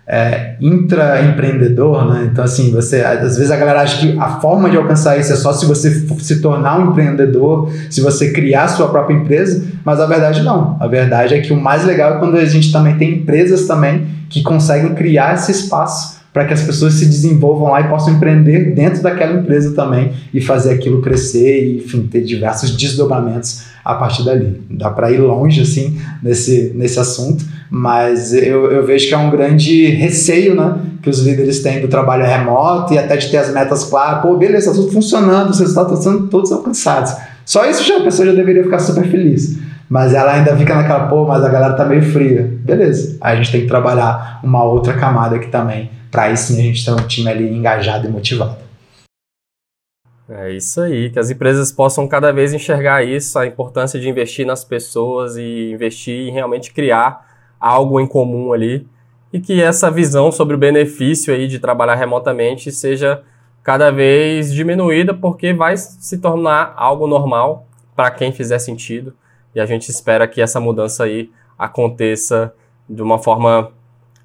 [0.04, 2.28] é, intraempreendedor, né?
[2.32, 5.36] Então, assim, você às vezes a galera acha que a forma de alcançar isso é
[5.36, 10.06] só se você se tornar um empreendedor, se você criar sua própria empresa, mas a
[10.06, 10.76] verdade não.
[10.80, 14.06] A verdade é que o mais legal é quando a gente também tem empresas também
[14.28, 18.72] que conseguem criar esse espaço para que as pessoas se desenvolvam lá e possam empreender
[18.72, 24.24] dentro daquela empresa também e fazer aquilo crescer e, enfim, ter diversos desdobramentos a partir
[24.24, 24.62] dali.
[24.70, 29.32] Dá para ir longe, assim, nesse, nesse assunto, mas eu, eu vejo que é um
[29.32, 33.52] grande receio, né, que os líderes têm do trabalho remoto e até de ter as
[33.52, 34.22] metas claras.
[34.22, 37.16] Pô, beleza, está tudo funcionando, os resultados estão sendo todos alcançados.
[37.44, 39.58] Só isso já a pessoa já deveria ficar super feliz.
[39.90, 42.48] Mas ela ainda fica naquela, pô, mas a galera tá meio fria.
[42.62, 43.16] Beleza.
[43.20, 46.84] Aí a gente tem que trabalhar uma outra camada aqui também para sim a gente
[46.84, 48.56] ter um time ali engajado e motivado.
[50.28, 54.44] É isso aí, que as empresas possam cada vez enxergar isso, a importância de investir
[54.44, 58.86] nas pessoas e investir em realmente criar algo em comum ali
[59.32, 63.22] e que essa visão sobre o benefício aí de trabalhar remotamente seja
[63.62, 69.14] cada vez diminuída porque vai se tornar algo normal para quem fizer sentido
[69.54, 72.52] e a gente espera que essa mudança aí aconteça
[72.88, 73.72] de uma forma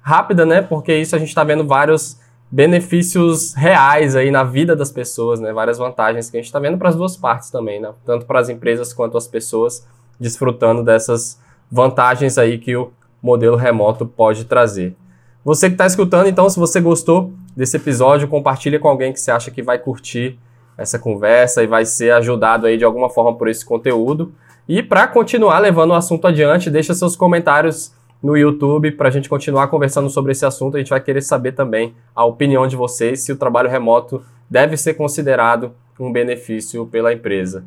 [0.04, 0.60] rápida, né?
[0.60, 5.50] Porque isso a gente está vendo vários benefícios reais aí na vida das pessoas, né?
[5.50, 7.90] Várias vantagens que a gente está vendo para as duas partes também, né?
[8.04, 9.86] Tanto para as empresas quanto as pessoas
[10.20, 11.40] desfrutando dessas
[11.72, 12.92] vantagens aí que o
[13.22, 14.94] modelo remoto pode trazer.
[15.42, 19.30] Você que está escutando, então, se você gostou desse episódio, compartilha com alguém que você
[19.30, 20.38] acha que vai curtir
[20.76, 24.32] essa conversa e vai ser ajudado aí de alguma forma por esse conteúdo.
[24.68, 27.92] E para continuar levando o assunto adiante, deixa seus comentários
[28.24, 30.76] no YouTube para a gente continuar conversando sobre esse assunto.
[30.76, 34.78] A gente vai querer saber também a opinião de vocês se o trabalho remoto deve
[34.78, 37.64] ser considerado um benefício pela empresa.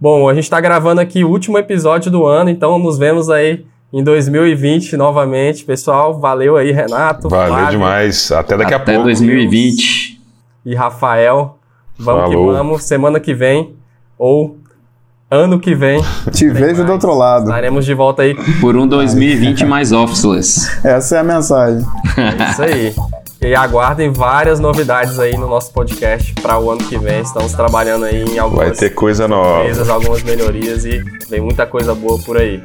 [0.00, 3.66] Bom, a gente está gravando aqui o último episódio do ano, então nos vemos aí
[3.92, 5.64] em 2020 novamente.
[5.64, 7.28] Pessoal, valeu aí, Renato.
[7.28, 8.32] Valeu Flávio, demais.
[8.32, 8.92] Até daqui a pouco.
[8.92, 10.22] Até 2020.
[10.64, 11.58] E Rafael.
[11.98, 12.46] Vamos Falou.
[12.46, 12.84] que vamos.
[12.84, 13.74] Semana que vem
[14.16, 14.56] ou
[15.30, 16.02] ano que vem.
[16.32, 16.86] Te vejo mais.
[16.86, 17.44] do outro lado.
[17.46, 18.34] Estaremos de volta aí.
[18.60, 20.68] Por um 2020 mais officeless.
[20.84, 21.84] Essa é a mensagem.
[22.16, 22.94] É isso aí.
[23.40, 27.20] E aguardem várias novidades aí no nosso podcast para o ano que vem.
[27.20, 29.62] Estamos trabalhando aí em algumas Vai ter coisa nova.
[29.62, 31.00] Coisas, algumas melhorias e
[31.30, 32.60] vem muita coisa boa por aí.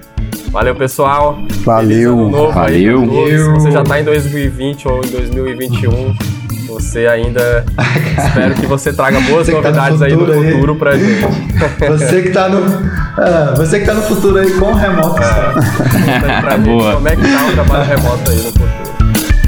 [0.49, 1.37] Valeu, pessoal.
[1.63, 2.15] Valeu.
[2.15, 3.01] Novo Valeu.
[3.01, 6.15] Aí, Se você já está em 2020 ou em 2021,
[6.65, 7.65] você ainda.
[8.17, 10.79] espero que você traga boas você novidades tá aí no futuro aí.
[10.79, 11.23] pra gente.
[11.87, 12.59] Você que tá no.
[12.59, 15.21] Uh, você que tá no futuro aí com remoto.
[15.21, 16.41] É.
[16.41, 16.95] pra Boa.
[16.95, 18.69] como é que tá o trabalho remoto aí no futuro.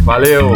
[0.04, 0.54] Valeu!